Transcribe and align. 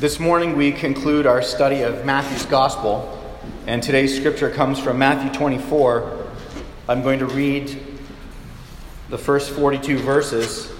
This 0.00 0.20
morning 0.20 0.56
we 0.56 0.70
conclude 0.70 1.26
our 1.26 1.42
study 1.42 1.82
of 1.82 2.04
Matthew's 2.04 2.46
Gospel, 2.46 3.20
and 3.66 3.82
today's 3.82 4.16
scripture 4.16 4.48
comes 4.48 4.78
from 4.78 4.96
Matthew 4.96 5.28
24. 5.32 6.24
I'm 6.88 7.02
going 7.02 7.18
to 7.18 7.26
read 7.26 7.76
the 9.08 9.18
first 9.18 9.50
42 9.50 9.98
verses, 9.98 10.70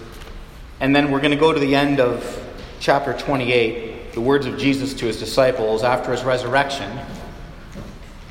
and 0.79 0.95
then 0.95 1.11
we're 1.11 1.19
going 1.19 1.33
to 1.33 1.37
go 1.37 1.53
to 1.53 1.59
the 1.59 1.75
end 1.75 1.99
of 1.99 2.49
chapter 2.79 3.13
28, 3.13 4.13
the 4.13 4.21
words 4.21 4.47
of 4.47 4.57
Jesus 4.57 4.95
to 4.95 5.07
his 5.07 5.19
disciples 5.19 5.83
after 5.83 6.13
his 6.13 6.23
resurrection 6.23 6.89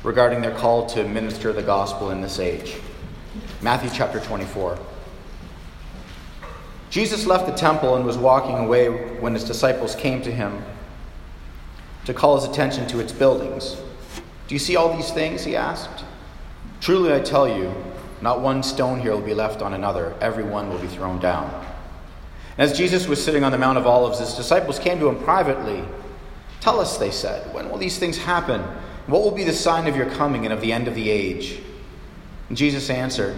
regarding 0.02 0.40
their 0.40 0.54
call 0.54 0.86
to 0.86 1.06
minister 1.06 1.52
the 1.52 1.62
gospel 1.62 2.12
in 2.12 2.22
this 2.22 2.38
age. 2.38 2.76
Matthew 3.60 3.90
chapter 3.92 4.20
24. 4.20 4.78
Jesus 6.88 7.26
left 7.26 7.44
the 7.44 7.52
temple 7.52 7.96
and 7.96 8.06
was 8.06 8.16
walking 8.16 8.56
away 8.56 8.88
when 9.20 9.34
his 9.34 9.44
disciples 9.44 9.94
came 9.94 10.22
to 10.22 10.32
him 10.32 10.64
to 12.08 12.14
call 12.14 12.40
his 12.40 12.48
attention 12.48 12.86
to 12.86 13.00
its 13.00 13.12
buildings. 13.12 13.76
Do 14.46 14.54
you 14.54 14.58
see 14.58 14.76
all 14.76 14.96
these 14.96 15.10
things? 15.10 15.44
He 15.44 15.54
asked. 15.54 16.06
Truly, 16.80 17.12
I 17.12 17.20
tell 17.20 17.46
you, 17.46 17.70
not 18.22 18.40
one 18.40 18.62
stone 18.62 18.98
here 18.98 19.12
will 19.12 19.20
be 19.20 19.34
left 19.34 19.60
on 19.60 19.74
another, 19.74 20.14
every 20.18 20.42
one 20.42 20.70
will 20.70 20.78
be 20.78 20.86
thrown 20.86 21.20
down. 21.20 21.52
And 22.56 22.70
as 22.70 22.78
Jesus 22.78 23.06
was 23.06 23.22
sitting 23.22 23.44
on 23.44 23.52
the 23.52 23.58
Mount 23.58 23.76
of 23.76 23.86
Olives, 23.86 24.20
his 24.20 24.32
disciples 24.32 24.78
came 24.78 24.98
to 25.00 25.08
him 25.10 25.22
privately. 25.22 25.84
Tell 26.62 26.80
us, 26.80 26.96
they 26.96 27.10
said, 27.10 27.52
when 27.52 27.68
will 27.68 27.76
these 27.76 27.98
things 27.98 28.16
happen? 28.16 28.62
What 29.06 29.22
will 29.22 29.32
be 29.32 29.44
the 29.44 29.52
sign 29.52 29.86
of 29.86 29.94
your 29.94 30.08
coming 30.12 30.46
and 30.46 30.52
of 30.54 30.62
the 30.62 30.72
end 30.72 30.88
of 30.88 30.94
the 30.94 31.10
age? 31.10 31.60
And 32.48 32.56
Jesus 32.56 32.88
answered, 32.88 33.36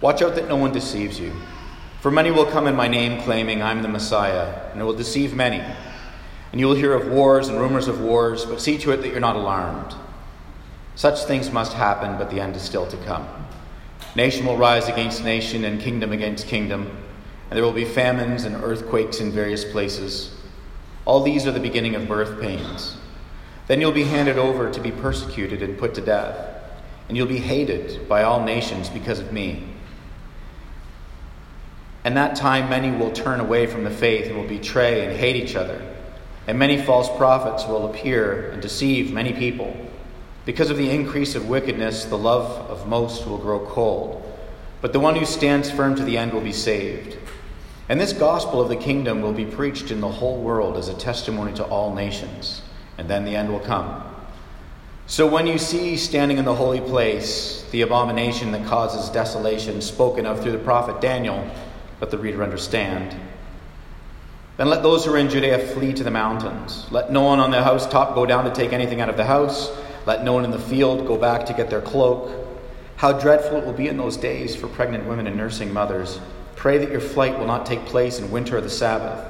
Watch 0.00 0.20
out 0.20 0.34
that 0.34 0.48
no 0.48 0.56
one 0.56 0.72
deceives 0.72 1.20
you. 1.20 1.32
For 2.00 2.10
many 2.10 2.32
will 2.32 2.46
come 2.46 2.66
in 2.66 2.74
my 2.74 2.88
name, 2.88 3.22
claiming 3.22 3.62
I'm 3.62 3.82
the 3.82 3.88
Messiah, 3.88 4.68
and 4.72 4.80
it 4.80 4.84
will 4.84 4.94
deceive 4.94 5.32
many. 5.32 5.62
And 6.52 6.60
you 6.60 6.66
will 6.66 6.74
hear 6.74 6.92
of 6.92 7.08
wars 7.08 7.48
and 7.48 7.58
rumors 7.58 7.88
of 7.88 8.00
wars, 8.00 8.44
but 8.44 8.60
see 8.60 8.78
to 8.78 8.92
it 8.92 8.98
that 8.98 9.08
you're 9.08 9.20
not 9.20 9.36
alarmed. 9.36 9.94
Such 10.94 11.24
things 11.24 11.50
must 11.50 11.72
happen, 11.72 12.18
but 12.18 12.30
the 12.30 12.40
end 12.40 12.54
is 12.54 12.62
still 12.62 12.86
to 12.86 12.96
come. 12.98 13.26
Nation 14.14 14.44
will 14.44 14.58
rise 14.58 14.88
against 14.88 15.24
nation, 15.24 15.64
and 15.64 15.80
kingdom 15.80 16.12
against 16.12 16.46
kingdom, 16.46 16.90
and 17.48 17.56
there 17.56 17.64
will 17.64 17.72
be 17.72 17.86
famines 17.86 18.44
and 18.44 18.56
earthquakes 18.56 19.20
in 19.20 19.32
various 19.32 19.64
places. 19.64 20.34
All 21.06 21.22
these 21.22 21.46
are 21.46 21.52
the 21.52 21.60
beginning 21.60 21.94
of 21.94 22.06
birth 22.06 22.40
pains. 22.40 22.96
Then 23.66 23.80
you'll 23.80 23.92
be 23.92 24.04
handed 24.04 24.36
over 24.36 24.70
to 24.70 24.80
be 24.80 24.92
persecuted 24.92 25.62
and 25.62 25.78
put 25.78 25.94
to 25.94 26.02
death, 26.02 26.36
and 27.08 27.16
you'll 27.16 27.26
be 27.26 27.38
hated 27.38 28.06
by 28.06 28.22
all 28.22 28.44
nations 28.44 28.90
because 28.90 29.18
of 29.18 29.32
me. 29.32 29.64
And 32.04 32.16
that 32.16 32.36
time 32.36 32.68
many 32.68 32.90
will 32.90 33.12
turn 33.12 33.40
away 33.40 33.66
from 33.66 33.84
the 33.84 33.90
faith 33.90 34.26
and 34.26 34.36
will 34.36 34.46
betray 34.46 35.06
and 35.06 35.16
hate 35.16 35.36
each 35.36 35.56
other. 35.56 35.80
And 36.46 36.58
many 36.58 36.82
false 36.82 37.08
prophets 37.16 37.66
will 37.66 37.86
appear 37.88 38.50
and 38.50 38.60
deceive 38.60 39.12
many 39.12 39.32
people. 39.32 39.76
Because 40.44 40.70
of 40.70 40.76
the 40.76 40.90
increase 40.90 41.34
of 41.34 41.48
wickedness, 41.48 42.04
the 42.04 42.18
love 42.18 42.50
of 42.68 42.88
most 42.88 43.26
will 43.26 43.38
grow 43.38 43.64
cold. 43.66 44.18
But 44.80 44.92
the 44.92 45.00
one 45.00 45.14
who 45.14 45.24
stands 45.24 45.70
firm 45.70 45.94
to 45.94 46.02
the 46.02 46.18
end 46.18 46.32
will 46.32 46.40
be 46.40 46.52
saved. 46.52 47.16
And 47.88 48.00
this 48.00 48.12
gospel 48.12 48.60
of 48.60 48.68
the 48.68 48.76
kingdom 48.76 49.22
will 49.22 49.32
be 49.32 49.44
preached 49.44 49.90
in 49.90 50.00
the 50.00 50.08
whole 50.08 50.40
world 50.40 50.76
as 50.76 50.88
a 50.88 50.94
testimony 50.94 51.52
to 51.54 51.64
all 51.64 51.94
nations. 51.94 52.62
And 52.98 53.08
then 53.08 53.24
the 53.24 53.36
end 53.36 53.52
will 53.52 53.60
come. 53.60 54.02
So 55.06 55.26
when 55.26 55.46
you 55.46 55.58
see 55.58 55.96
standing 55.96 56.38
in 56.38 56.44
the 56.44 56.54
holy 56.54 56.80
place 56.80 57.64
the 57.70 57.82
abomination 57.82 58.52
that 58.52 58.66
causes 58.66 59.10
desolation 59.10 59.80
spoken 59.80 60.26
of 60.26 60.42
through 60.42 60.52
the 60.52 60.58
prophet 60.58 61.00
Daniel, 61.00 61.48
let 62.00 62.10
the 62.10 62.18
reader 62.18 62.42
understand. 62.42 63.14
Then 64.62 64.70
let 64.70 64.84
those 64.84 65.04
who 65.04 65.12
are 65.12 65.18
in 65.18 65.28
Judea 65.28 65.58
flee 65.58 65.92
to 65.92 66.04
the 66.04 66.10
mountains. 66.12 66.86
Let 66.92 67.10
no 67.10 67.22
one 67.22 67.40
on 67.40 67.50
the 67.50 67.64
housetop 67.64 68.14
go 68.14 68.24
down 68.24 68.44
to 68.44 68.50
take 68.52 68.72
anything 68.72 69.00
out 69.00 69.08
of 69.08 69.16
the 69.16 69.24
house. 69.24 69.72
Let 70.06 70.22
no 70.22 70.34
one 70.34 70.44
in 70.44 70.52
the 70.52 70.58
field 70.60 71.04
go 71.04 71.18
back 71.18 71.46
to 71.46 71.52
get 71.52 71.68
their 71.68 71.80
cloak. 71.80 72.30
How 72.94 73.10
dreadful 73.10 73.56
it 73.56 73.64
will 73.66 73.72
be 73.72 73.88
in 73.88 73.96
those 73.96 74.16
days 74.16 74.54
for 74.54 74.68
pregnant 74.68 75.04
women 75.06 75.26
and 75.26 75.36
nursing 75.36 75.72
mothers. 75.72 76.20
Pray 76.54 76.78
that 76.78 76.92
your 76.92 77.00
flight 77.00 77.36
will 77.40 77.46
not 77.48 77.66
take 77.66 77.84
place 77.86 78.20
in 78.20 78.30
winter 78.30 78.58
or 78.58 78.60
the 78.60 78.70
Sabbath. 78.70 79.26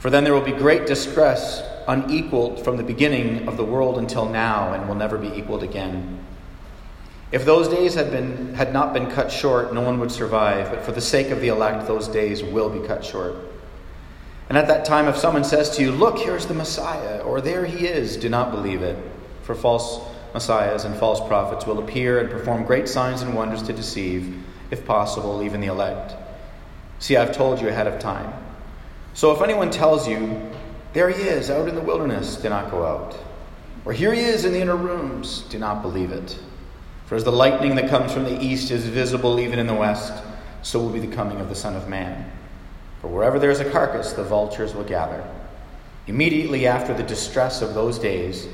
For 0.00 0.10
then 0.10 0.24
there 0.24 0.34
will 0.34 0.40
be 0.40 0.50
great 0.50 0.88
distress, 0.88 1.62
unequaled 1.86 2.64
from 2.64 2.78
the 2.78 2.82
beginning 2.82 3.46
of 3.46 3.56
the 3.56 3.64
world 3.64 3.96
until 3.96 4.28
now, 4.28 4.72
and 4.72 4.88
will 4.88 4.96
never 4.96 5.18
be 5.18 5.28
equaled 5.38 5.62
again. 5.62 6.18
If 7.30 7.44
those 7.44 7.68
days 7.68 7.94
had, 7.94 8.10
been, 8.10 8.54
had 8.54 8.72
not 8.72 8.92
been 8.92 9.08
cut 9.08 9.30
short, 9.30 9.72
no 9.72 9.82
one 9.82 10.00
would 10.00 10.10
survive, 10.10 10.70
but 10.70 10.82
for 10.82 10.90
the 10.90 11.00
sake 11.00 11.30
of 11.30 11.40
the 11.40 11.46
elect, 11.46 11.86
those 11.86 12.08
days 12.08 12.42
will 12.42 12.68
be 12.68 12.84
cut 12.84 13.04
short. 13.04 13.36
And 14.48 14.56
at 14.56 14.68
that 14.68 14.84
time, 14.84 15.08
if 15.08 15.16
someone 15.16 15.44
says 15.44 15.70
to 15.76 15.82
you, 15.82 15.90
Look, 15.90 16.18
here's 16.18 16.46
the 16.46 16.54
Messiah, 16.54 17.20
or 17.20 17.40
there 17.40 17.64
he 17.64 17.86
is, 17.86 18.16
do 18.16 18.28
not 18.28 18.50
believe 18.52 18.82
it. 18.82 18.96
For 19.42 19.54
false 19.54 20.00
messiahs 20.34 20.84
and 20.84 20.94
false 20.96 21.26
prophets 21.26 21.66
will 21.66 21.78
appear 21.78 22.20
and 22.20 22.30
perform 22.30 22.64
great 22.64 22.88
signs 22.88 23.22
and 23.22 23.34
wonders 23.34 23.62
to 23.62 23.72
deceive, 23.72 24.44
if 24.70 24.84
possible, 24.84 25.42
even 25.42 25.60
the 25.60 25.68
elect. 25.68 26.14
See, 26.98 27.16
I've 27.16 27.34
told 27.34 27.60
you 27.60 27.68
ahead 27.68 27.86
of 27.86 27.98
time. 27.98 28.32
So 29.14 29.34
if 29.34 29.42
anyone 29.42 29.70
tells 29.70 30.06
you, 30.08 30.50
There 30.92 31.10
he 31.10 31.22
is, 31.22 31.50
out 31.50 31.68
in 31.68 31.74
the 31.74 31.80
wilderness, 31.80 32.36
do 32.36 32.48
not 32.48 32.70
go 32.70 32.86
out. 32.86 33.18
Or 33.84 33.92
here 33.92 34.12
he 34.12 34.20
is 34.20 34.44
in 34.44 34.52
the 34.52 34.60
inner 34.60 34.76
rooms, 34.76 35.42
do 35.50 35.58
not 35.58 35.82
believe 35.82 36.10
it. 36.10 36.38
For 37.06 37.14
as 37.14 37.24
the 37.24 37.32
lightning 37.32 37.76
that 37.76 37.88
comes 37.88 38.12
from 38.12 38.24
the 38.24 38.40
east 38.42 38.70
is 38.70 38.86
visible 38.86 39.38
even 39.38 39.58
in 39.58 39.66
the 39.66 39.74
west, 39.74 40.24
so 40.62 40.80
will 40.80 40.90
be 40.90 40.98
the 40.98 41.14
coming 41.14 41.38
of 41.38 41.48
the 41.48 41.54
Son 41.54 41.76
of 41.76 41.88
Man. 41.88 42.30
For 43.06 43.12
wherever 43.12 43.38
there 43.38 43.52
is 43.52 43.60
a 43.60 43.70
carcass, 43.70 44.14
the 44.14 44.24
vultures 44.24 44.74
will 44.74 44.82
gather. 44.82 45.22
Immediately 46.08 46.66
after 46.66 46.92
the 46.92 47.04
distress 47.04 47.62
of 47.62 47.72
those 47.72 48.00
days, 48.00 48.48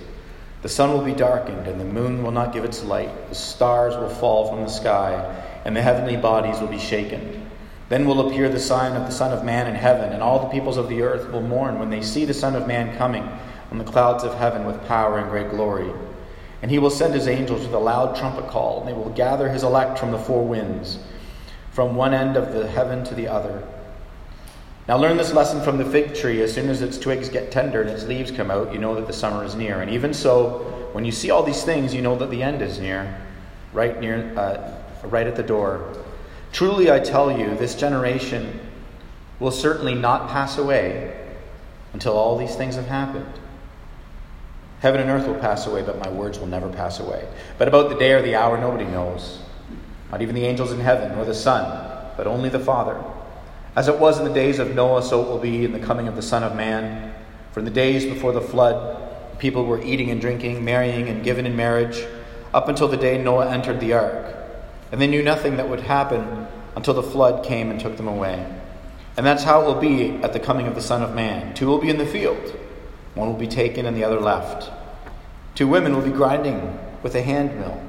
the 0.61 0.69
sun 0.69 0.93
will 0.93 1.01
be 1.01 1.15
darkened, 1.15 1.67
and 1.67 1.81
the 1.81 1.87
moon 1.87 2.23
will 2.23 2.33
not 2.33 2.53
give 2.53 2.63
its 2.63 2.85
light. 2.85 3.31
The 3.31 3.35
stars 3.35 3.97
will 3.97 4.11
fall 4.11 4.51
from 4.51 4.61
the 4.61 4.69
sky, 4.69 5.43
and 5.65 5.75
the 5.75 5.81
heavenly 5.81 6.19
bodies 6.19 6.61
will 6.61 6.69
be 6.69 6.79
shaken. 6.79 7.51
Then 7.89 8.07
will 8.07 8.29
appear 8.29 8.51
the 8.51 8.61
sign 8.61 8.93
of 8.93 9.07
the 9.07 9.11
Son 9.11 9.33
of 9.33 9.43
Man 9.43 9.69
in 9.69 9.75
heaven, 9.75 10.13
and 10.13 10.23
all 10.23 10.41
the 10.41 10.51
peoples 10.51 10.77
of 10.77 10.91
the 10.91 11.01
earth 11.01 11.33
will 11.33 11.41
mourn 11.41 11.79
when 11.79 11.89
they 11.89 12.03
see 12.03 12.27
the 12.27 12.35
Son 12.35 12.55
of 12.55 12.67
Man 12.67 12.95
coming 12.99 13.27
on 13.71 13.79
the 13.79 13.85
clouds 13.85 14.23
of 14.23 14.35
heaven 14.35 14.67
with 14.67 14.87
power 14.87 15.19
and 15.19 15.31
great 15.31 15.49
glory. 15.49 15.91
And 16.61 16.71
he 16.71 16.79
will 16.79 16.91
send 16.91 17.15
his 17.15 17.27
angels 17.27 17.63
with 17.63 17.73
a 17.73 17.79
loud 17.79 18.17
trumpet 18.17 18.49
call, 18.49 18.81
and 18.81 18.87
they 18.87 18.93
will 18.93 19.15
gather 19.15 19.49
his 19.49 19.63
elect 19.63 19.99
from 19.99 20.11
the 20.11 20.19
four 20.19 20.47
winds, 20.47 20.99
from 21.71 21.97
one 21.97 22.13
end 22.13 22.37
of 22.37 22.53
the 22.53 22.69
heaven 22.69 23.03
to 23.05 23.15
the 23.15 23.29
other. 23.29 23.67
Now, 24.89 24.97
learn 24.99 25.17
this 25.17 25.33
lesson 25.33 25.63
from 25.63 25.79
the 25.79 25.85
fig 25.85 26.15
tree. 26.15 26.43
As 26.43 26.53
soon 26.53 26.69
as 26.69 26.83
its 26.83 26.99
twigs 26.99 27.29
get 27.29 27.53
tender 27.53 27.83
and 27.83 27.91
its 27.91 28.05
leaves 28.05 28.33
come 28.33 28.51
out, 28.51 28.73
you 28.73 28.79
know 28.81 28.97
that 28.97 29.07
the 29.07 29.13
summer 29.13 29.45
is 29.45 29.55
near. 29.55 29.81
And 29.81 29.91
even 29.91 30.13
so, 30.13 30.89
when 30.93 31.05
you 31.05 31.13
see 31.13 31.31
all 31.31 31.45
these 31.45 31.63
things, 31.63 31.95
you 31.95 32.03
know 32.03 32.17
that 32.19 32.31
the 32.31 32.43
end 32.43 32.63
is 32.63 32.81
near, 32.81 33.17
right 33.73 33.99
near, 34.01 34.37
uh, 34.37 34.75
right 35.05 35.27
at 35.27 35.37
the 35.37 35.43
door. 35.43 35.97
Truly, 36.53 36.91
I 36.91 36.99
tell 36.99 37.37
you, 37.37 37.55
this 37.55 37.77
generation 37.77 38.61
will 39.39 39.53
certainly 39.53 39.95
not 39.95 40.29
pass 40.29 40.59
away 40.59 41.17
until 41.93 42.15
all 42.15 42.37
these 42.37 42.57
things 42.57 42.75
have 42.75 42.87
happened. 42.87 43.33
Heaven 44.81 45.01
and 45.01 45.11
earth 45.11 45.29
will 45.29 45.39
pass 45.39 45.69
away, 45.69 45.83
but 45.83 46.01
my 46.01 46.11
words 46.11 46.41
will 46.41 46.49
never 46.49 46.69
pass 46.69 46.99
away. 46.99 47.27
But 47.57 47.69
about 47.69 47.89
the 47.89 47.97
day 47.97 48.13
or 48.13 48.23
the 48.23 48.35
hour, 48.35 48.59
nobody 48.59 48.85
knows. 48.85 49.39
Not 50.11 50.23
even 50.23 50.35
the 50.35 50.45
angels 50.45 50.73
in 50.73 50.81
heaven, 50.81 51.13
nor 51.13 51.25
the 51.25 51.35
Son, 51.35 52.13
but 52.17 52.27
only 52.27 52.49
the 52.49 52.59
Father. 52.59 53.03
As 53.75 53.89
it 53.89 53.99
was 53.99 54.19
in 54.19 54.27
the 54.27 54.35
days 54.35 54.59
of 54.59 54.75
Noah, 54.75 55.03
so 55.03 55.23
it 55.23 55.29
will 55.29 55.39
be 55.39 55.65
in 55.65 55.73
the 55.73 55.79
coming 55.79 56.07
of 56.07 56.15
the 56.15 56.23
Son 56.23 56.43
of 56.43 56.55
Man. 56.55 57.15
For 57.53 57.61
in 57.61 57.65
the 57.65 57.71
days 57.71 58.05
before 58.05 58.33
the 58.33 58.41
flood, 58.41 59.39
people 59.39 59.65
were 59.65 59.83
eating 59.83 60.11
and 60.11 60.21
drinking, 60.21 60.63
marrying 60.63 61.09
and 61.09 61.25
given 61.25 61.47
in 61.47 61.57
marriage, 61.57 62.05
up 62.53 62.69
until 62.69 62.87
the 62.87 62.99
day 62.99 63.17
Noah 63.17 63.51
entered 63.51 63.81
the 63.81 63.95
ark. 63.95 64.37
And 64.91 65.01
they 65.01 65.07
knew 65.07 65.23
nothing 65.23 65.57
that 65.57 65.71
would 65.71 65.81
happen 65.81 66.47
until 66.77 66.93
the 66.93 67.03
flood 67.03 67.45
came 67.45 67.71
and 67.71 67.81
took 67.81 67.97
them 67.97 68.09
away. 68.09 68.47
And 69.17 69.25
that's 69.25 69.43
how 69.43 69.63
it 69.63 69.65
will 69.65 69.81
be 69.81 70.23
at 70.23 70.35
the 70.35 70.41
coming 70.41 70.67
of 70.67 70.75
the 70.75 70.83
Son 70.83 71.03
of 71.03 71.15
Man. 71.15 71.55
Two 71.55 71.67
will 71.67 71.79
be 71.79 71.89
in 71.89 71.99
the 71.99 72.07
field, 72.07 72.59
one 73.15 73.29
will 73.29 73.39
be 73.39 73.47
taken 73.47 73.87
and 73.87 73.97
the 73.97 74.05
other 74.05 74.21
left. 74.21 74.71
Two 75.55 75.67
women 75.67 75.95
will 75.95 76.03
be 76.03 76.11
grinding 76.11 76.79
with 77.03 77.15
a 77.15 77.23
hand 77.23 77.59
mill, 77.59 77.83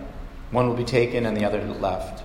one 0.51 0.67
will 0.67 0.75
be 0.75 0.83
taken 0.85 1.25
and 1.25 1.35
the 1.35 1.43
other 1.43 1.61
left. 1.65 2.23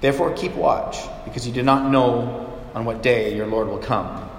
Therefore, 0.00 0.32
keep 0.32 0.54
watch, 0.54 0.98
because 1.24 1.46
you 1.46 1.52
do 1.52 1.62
not 1.62 1.90
know 1.90 2.57
on 2.78 2.84
what 2.84 3.02
day 3.02 3.34
your 3.34 3.46
Lord 3.46 3.66
will 3.66 3.78
come. 3.78 4.30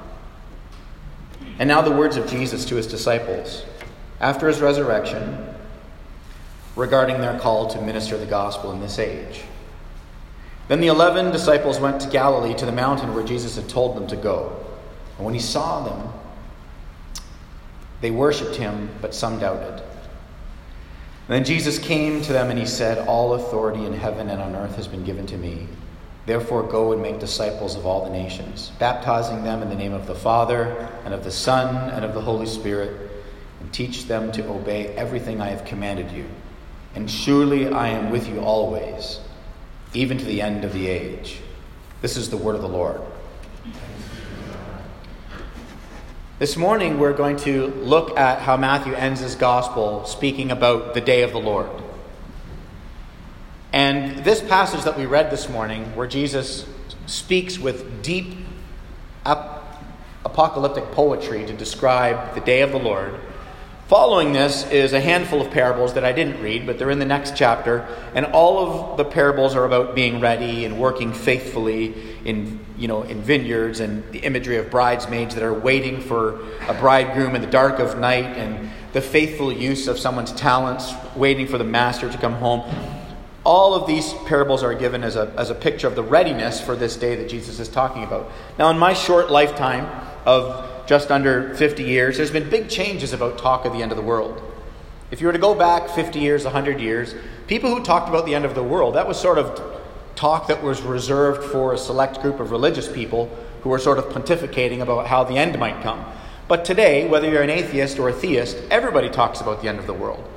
And 1.60 1.68
now 1.68 1.82
the 1.82 1.92
words 1.92 2.16
of 2.16 2.30
Jesus 2.30 2.64
to 2.66 2.76
his 2.76 2.88
disciples 2.88 3.66
after 4.22 4.48
his 4.48 4.62
resurrection 4.62 5.46
regarding 6.78 7.20
their 7.20 7.38
call 7.38 7.68
to 7.68 7.82
minister 7.82 8.18
the 8.18 8.26
gospel 8.26 8.72
in 8.72 8.80
this 8.80 8.98
age. 8.98 9.42
Then 10.70 10.80
the 10.80 10.88
eleven 10.88 11.32
disciples 11.32 11.82
went 11.82 12.00
to 12.00 12.10
Galilee 12.10 12.54
to 12.56 12.66
the 12.66 12.72
mountain 12.72 13.14
where 13.14 13.26
Jesus 13.26 13.58
had 13.58 13.68
told 13.68 13.98
them 13.98 14.08
to 14.08 14.16
go. 14.16 14.56
And 15.18 15.26
when 15.26 15.34
he 15.34 15.40
saw 15.42 15.84
them, 15.84 16.14
they 18.00 18.12
worshipped 18.12 18.56
him, 18.56 18.90
but 19.02 19.14
some 19.14 19.38
doubted. 19.38 19.84
And 21.28 21.36
then 21.36 21.44
Jesus 21.44 21.78
came 21.78 22.22
to 22.22 22.32
them 22.32 22.50
and 22.50 22.58
he 22.58 22.66
said, 22.66 23.06
All 23.06 23.34
authority 23.34 23.86
in 23.86 23.94
heaven 23.94 24.30
and 24.30 24.42
on 24.42 24.56
earth 24.56 24.78
has 24.78 24.88
been 24.88 25.04
given 25.04 25.28
to 25.28 25.38
me. 25.38 25.68
Therefore, 26.30 26.62
go 26.62 26.92
and 26.92 27.02
make 27.02 27.18
disciples 27.18 27.76
of 27.76 27.88
all 27.88 28.06
the 28.06 28.12
nations, 28.12 28.72
baptizing 28.78 29.44
them 29.44 29.64
in 29.64 29.70
the 29.70 29.76
name 29.76 29.94
of 29.94 30.06
the 30.06 30.14
Father, 30.14 30.88
and 31.04 31.12
of 31.12 31.24
the 31.24 31.32
Son, 31.32 31.90
and 31.90 32.06
of 32.06 32.14
the 32.14 32.22
Holy 32.22 32.46
Spirit, 32.46 33.10
and 33.60 33.74
teach 33.74 34.06
them 34.06 34.32
to 34.34 34.48
obey 34.48 34.90
everything 34.90 35.42
I 35.42 35.48
have 35.48 35.66
commanded 35.66 36.12
you. 36.12 36.28
And 36.94 37.10
surely 37.10 37.70
I 37.70 37.88
am 37.88 38.12
with 38.12 38.30
you 38.30 38.42
always, 38.42 39.20
even 39.96 40.20
to 40.20 40.24
the 40.24 40.44
end 40.44 40.64
of 40.66 40.72
the 40.72 40.88
age. 40.88 41.40
This 42.04 42.16
is 42.16 42.30
the 42.30 42.38
word 42.38 42.54
of 42.54 42.62
the 42.62 42.70
Lord. 42.70 43.02
This 46.38 46.56
morning, 46.56 47.00
we're 47.00 47.14
going 47.14 47.38
to 47.38 47.70
look 47.70 48.20
at 48.20 48.44
how 48.44 48.56
Matthew 48.56 48.94
ends 48.94 49.20
his 49.20 49.34
gospel 49.34 50.06
speaking 50.06 50.52
about 50.52 50.94
the 50.94 51.02
day 51.02 51.24
of 51.24 51.32
the 51.32 51.40
Lord. 51.40 51.72
This 54.24 54.42
passage 54.42 54.84
that 54.84 54.98
we 54.98 55.06
read 55.06 55.32
this 55.32 55.48
morning, 55.48 55.96
where 55.96 56.06
Jesus 56.06 56.66
speaks 57.06 57.58
with 57.58 58.04
deep 58.04 58.36
ap- 59.26 59.82
apocalyptic 60.26 60.92
poetry 60.92 61.46
to 61.46 61.54
describe 61.54 62.36
the 62.36 62.42
day 62.42 62.60
of 62.60 62.74
the 62.74 62.80
Lord, 62.80 63.18
following 63.88 64.34
this 64.34 64.70
is 64.72 64.92
a 64.92 65.00
handful 65.00 65.40
of 65.40 65.52
parables 65.52 65.94
that 65.94 66.04
I 66.04 66.12
didn't 66.12 66.42
read, 66.44 66.66
but 66.66 66.78
they're 66.78 66.90
in 66.90 67.00
the 67.00 67.06
next 67.06 67.38
chapter. 67.38 67.88
And 68.14 68.26
all 68.26 68.92
of 68.92 68.98
the 68.98 69.06
parables 69.06 69.56
are 69.56 69.64
about 69.64 69.96
being 69.96 70.20
ready 70.20 70.66
and 70.66 70.78
working 70.78 71.14
faithfully 71.14 71.96
in, 72.26 72.60
you 72.78 72.90
know, 72.90 73.04
in 73.04 73.22
vineyards 73.22 73.80
and 73.80 74.04
the 74.12 74.20
imagery 74.20 74.58
of 74.58 74.70
bridesmaids 74.70 75.34
that 75.36 75.46
are 75.46 75.54
waiting 75.54 76.02
for 76.02 76.42
a 76.68 76.74
bridegroom 76.74 77.36
in 77.36 77.42
the 77.42 77.48
dark 77.48 77.80
of 77.80 77.98
night 77.98 78.26
and 78.26 78.70
the 78.92 79.02
faithful 79.02 79.50
use 79.50 79.88
of 79.88 79.98
someone's 79.98 80.34
talents, 80.34 80.92
waiting 81.16 81.48
for 81.48 81.58
the 81.58 81.64
master 81.64 82.12
to 82.12 82.18
come 82.18 82.34
home 82.34 82.70
all 83.46 83.74
of 83.74 83.88
these 83.88 84.14
parables 84.26 84.64
are 84.64 84.74
given 84.74 85.04
as 85.04 85.16
a, 85.16 85.34
as 85.38 85.50
a 85.50 85.56
picture 85.56 85.88
of 85.88 85.96
the 85.96 86.04
readiness 86.04 86.60
for 86.60 86.76
this 86.76 86.96
day 86.96 87.16
that 87.16 87.30
Jesus 87.30 87.60
is 87.60 87.70
talking 87.70 88.04
about. 88.04 88.30
Now, 88.58 88.70
in 88.70 88.78
my 88.78 88.94
short 88.94 89.32
lifetime 89.32 89.88
of 90.26 90.86
just 90.86 91.12
under 91.12 91.54
50 91.56 91.84
years, 91.84 92.18
there's 92.18 92.32
been 92.32 92.50
big 92.50 92.70
changes 92.70 93.14
about 93.14 93.38
talk 93.38 93.66
of 93.66 93.74
the 93.74 93.82
end 93.82 93.92
of 93.92 93.98
the 93.98 94.04
world. 94.04 94.42
If 95.12 95.22
you 95.22 95.28
were 95.28 95.34
to 95.34 95.40
go 95.40 95.56
back 95.56 95.90
50 95.90 96.20
years, 96.20 96.44
100 96.44 96.80
years, 96.80 97.16
people 97.48 97.74
who 97.74 97.84
talked 97.84 98.10
about 98.10 98.26
the 98.26 98.36
end 98.36 98.46
of 98.46 98.56
the 98.56 98.64
world, 98.64 98.96
that 98.96 99.08
was 99.08 99.20
sort 99.20 99.38
of 99.38 99.60
talk 100.16 100.48
that 100.48 100.62
was 100.62 100.82
reserved 100.82 101.52
for 101.52 101.74
a 101.74 101.78
select 101.78 102.22
group 102.22 102.40
of 102.40 102.52
religious 102.52 102.92
people 102.92 103.36
who 103.62 103.70
were 103.70 103.80
sort 103.80 103.98
of 103.98 104.06
pontificating 104.06 104.82
about 104.82 105.08
how 105.08 105.24
the 105.24 105.36
end 105.36 105.58
might 105.58 105.82
come. 105.82 106.06
But 106.48 106.66
today, 106.66 107.08
whether 107.08 107.30
you're 107.30 107.44
an 107.44 107.50
atheist 107.50 108.00
or 108.00 108.10
a 108.10 108.14
theist, 108.14 108.58
everybody 108.70 109.10
talks 109.10 109.40
about 109.40 109.62
the 109.62 109.68
end 109.68 109.80
of 109.80 109.88
the 109.88 109.94
world. 109.94 110.28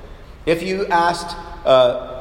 If 0.44 0.62
you 0.62 0.86
asked 0.86 1.36
uh, 1.64 2.11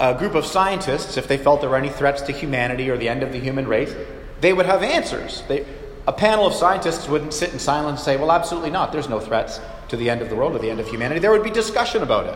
a 0.00 0.14
group 0.14 0.34
of 0.34 0.44
scientists, 0.44 1.16
if 1.16 1.28
they 1.28 1.38
felt 1.38 1.60
there 1.60 1.70
were 1.70 1.76
any 1.76 1.88
threats 1.88 2.22
to 2.22 2.32
humanity 2.32 2.90
or 2.90 2.96
the 2.96 3.08
end 3.08 3.22
of 3.22 3.32
the 3.32 3.38
human 3.38 3.66
race, 3.66 3.94
they 4.40 4.52
would 4.52 4.66
have 4.66 4.82
answers. 4.82 5.42
They, 5.48 5.64
a 6.06 6.12
panel 6.12 6.46
of 6.46 6.54
scientists 6.54 7.08
wouldn't 7.08 7.32
sit 7.32 7.52
in 7.52 7.58
silence 7.58 8.00
and 8.00 8.04
say, 8.04 8.16
well, 8.16 8.30
absolutely 8.30 8.70
not. 8.70 8.92
There's 8.92 9.08
no 9.08 9.20
threats 9.20 9.60
to 9.88 9.96
the 9.96 10.10
end 10.10 10.22
of 10.22 10.28
the 10.28 10.36
world 10.36 10.54
or 10.54 10.58
the 10.58 10.70
end 10.70 10.80
of 10.80 10.88
humanity. 10.88 11.20
There 11.20 11.32
would 11.32 11.42
be 11.42 11.50
discussion 11.50 12.02
about 12.02 12.26
it. 12.26 12.34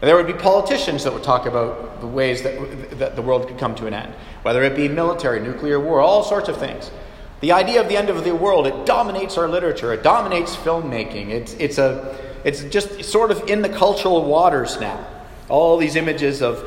And 0.00 0.08
there 0.08 0.16
would 0.16 0.26
be 0.26 0.32
politicians 0.32 1.04
that 1.04 1.12
would 1.12 1.22
talk 1.22 1.46
about 1.46 2.00
the 2.00 2.06
ways 2.06 2.42
that, 2.42 2.98
that 2.98 3.14
the 3.14 3.22
world 3.22 3.46
could 3.46 3.58
come 3.58 3.74
to 3.76 3.86
an 3.86 3.94
end, 3.94 4.12
whether 4.42 4.62
it 4.62 4.74
be 4.74 4.88
military, 4.88 5.40
nuclear 5.40 5.78
war, 5.78 6.00
all 6.00 6.24
sorts 6.24 6.48
of 6.48 6.56
things. 6.56 6.90
The 7.40 7.52
idea 7.52 7.80
of 7.80 7.88
the 7.88 7.96
end 7.96 8.08
of 8.08 8.24
the 8.24 8.34
world, 8.34 8.66
it 8.66 8.86
dominates 8.86 9.36
our 9.36 9.48
literature, 9.48 9.92
it 9.92 10.02
dominates 10.02 10.56
filmmaking. 10.56 11.28
It's, 11.28 11.54
it's, 11.54 11.78
a, 11.78 12.16
it's 12.44 12.64
just 12.64 13.04
sort 13.04 13.30
of 13.30 13.48
in 13.48 13.62
the 13.62 13.68
cultural 13.68 14.24
waters 14.24 14.80
now. 14.80 15.06
All 15.52 15.76
these 15.76 15.96
images 15.96 16.40
of 16.40 16.64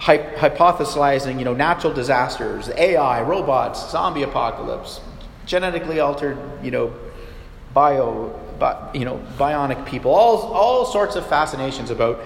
hypothesizing, 0.00 1.38
you 1.38 1.44
know, 1.44 1.52
natural 1.52 1.92
disasters, 1.92 2.70
AI, 2.70 3.20
robots, 3.20 3.90
zombie 3.90 4.22
apocalypse, 4.22 5.02
genetically 5.44 6.00
altered, 6.00 6.38
you 6.62 6.70
know, 6.70 6.94
bio, 7.74 8.28
bi, 8.58 8.90
you 8.94 9.04
know, 9.04 9.22
bionic 9.36 9.84
people, 9.84 10.12
all, 10.12 10.50
all 10.54 10.86
sorts 10.86 11.14
of 11.14 11.26
fascinations 11.26 11.90
about 11.90 12.16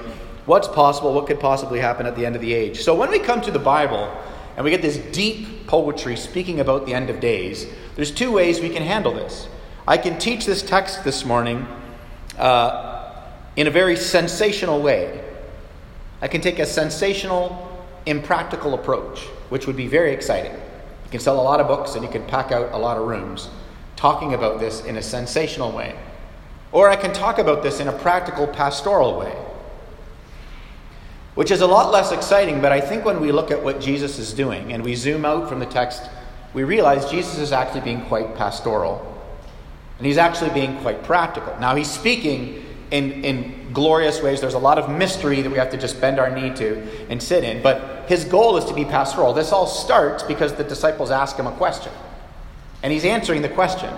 what's 0.46 0.68
possible, 0.68 1.12
what 1.12 1.26
could 1.26 1.40
possibly 1.40 1.80
happen 1.80 2.06
at 2.06 2.14
the 2.14 2.24
end 2.24 2.36
of 2.36 2.40
the 2.40 2.54
age. 2.54 2.82
So 2.82 2.94
when 2.94 3.10
we 3.10 3.18
come 3.18 3.40
to 3.40 3.50
the 3.50 3.58
Bible 3.58 4.16
and 4.54 4.64
we 4.64 4.70
get 4.70 4.82
this 4.82 4.98
deep 5.12 5.66
poetry 5.66 6.14
speaking 6.14 6.60
about 6.60 6.86
the 6.86 6.94
end 6.94 7.10
of 7.10 7.18
days, 7.18 7.66
there's 7.96 8.12
two 8.12 8.30
ways 8.30 8.60
we 8.60 8.70
can 8.70 8.84
handle 8.84 9.12
this. 9.12 9.48
I 9.88 9.98
can 9.98 10.20
teach 10.20 10.46
this 10.46 10.62
text 10.62 11.02
this 11.02 11.24
morning 11.24 11.66
uh, 12.38 13.24
in 13.56 13.66
a 13.66 13.72
very 13.72 13.96
sensational 13.96 14.80
way. 14.80 15.24
I 16.22 16.28
can 16.28 16.40
take 16.40 16.58
a 16.58 16.66
sensational, 16.66 17.86
impractical 18.06 18.74
approach, 18.74 19.20
which 19.48 19.66
would 19.66 19.76
be 19.76 19.86
very 19.86 20.12
exciting. 20.12 20.52
You 20.52 21.10
can 21.10 21.20
sell 21.20 21.40
a 21.40 21.42
lot 21.42 21.60
of 21.60 21.66
books 21.66 21.94
and 21.94 22.04
you 22.04 22.10
can 22.10 22.24
pack 22.26 22.52
out 22.52 22.72
a 22.72 22.78
lot 22.78 22.96
of 22.96 23.06
rooms 23.06 23.48
talking 23.96 24.32
about 24.32 24.60
this 24.60 24.84
in 24.84 24.96
a 24.96 25.02
sensational 25.02 25.72
way. 25.72 25.94
Or 26.72 26.88
I 26.88 26.96
can 26.96 27.12
talk 27.12 27.38
about 27.38 27.62
this 27.62 27.80
in 27.80 27.88
a 27.88 27.92
practical, 27.92 28.46
pastoral 28.46 29.18
way, 29.18 29.34
which 31.34 31.50
is 31.50 31.60
a 31.60 31.66
lot 31.66 31.92
less 31.92 32.12
exciting, 32.12 32.60
but 32.60 32.72
I 32.72 32.80
think 32.80 33.04
when 33.04 33.20
we 33.20 33.32
look 33.32 33.50
at 33.50 33.62
what 33.62 33.80
Jesus 33.80 34.18
is 34.18 34.32
doing 34.32 34.72
and 34.72 34.84
we 34.84 34.94
zoom 34.94 35.24
out 35.24 35.48
from 35.48 35.58
the 35.58 35.66
text, 35.66 36.02
we 36.54 36.64
realize 36.64 37.10
Jesus 37.10 37.38
is 37.38 37.52
actually 37.52 37.82
being 37.82 38.02
quite 38.06 38.36
pastoral. 38.36 39.06
And 39.98 40.06
he's 40.06 40.18
actually 40.18 40.50
being 40.50 40.80
quite 40.80 41.02
practical. 41.02 41.54
Now, 41.60 41.74
he's 41.74 41.90
speaking 41.90 42.64
in, 42.90 43.24
in 43.24 43.72
glorious 43.72 44.22
ways. 44.22 44.40
There's 44.40 44.54
a 44.54 44.58
lot 44.58 44.78
of 44.78 44.90
mystery 44.90 45.42
that 45.42 45.50
we 45.50 45.58
have 45.58 45.70
to 45.70 45.76
just 45.76 46.00
bend 46.00 46.18
our 46.18 46.30
knee 46.30 46.54
to 46.56 47.08
and 47.08 47.22
sit 47.22 47.44
in. 47.44 47.62
But 47.62 48.08
his 48.08 48.24
goal 48.24 48.56
is 48.56 48.64
to 48.66 48.74
be 48.74 48.84
pastoral. 48.84 49.32
This 49.32 49.52
all 49.52 49.66
starts 49.66 50.22
because 50.22 50.54
the 50.54 50.64
disciples 50.64 51.10
ask 51.10 51.36
him 51.36 51.46
a 51.46 51.52
question. 51.52 51.92
And 52.82 52.92
he's 52.92 53.04
answering 53.04 53.42
the 53.42 53.48
question. 53.48 53.92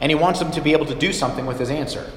And 0.00 0.10
he 0.10 0.14
wants 0.14 0.38
them 0.38 0.50
to 0.52 0.60
be 0.60 0.72
able 0.72 0.86
to 0.86 0.94
do 0.94 1.12
something 1.12 1.44
with 1.44 1.58
his 1.58 1.70
answer. 1.70 2.10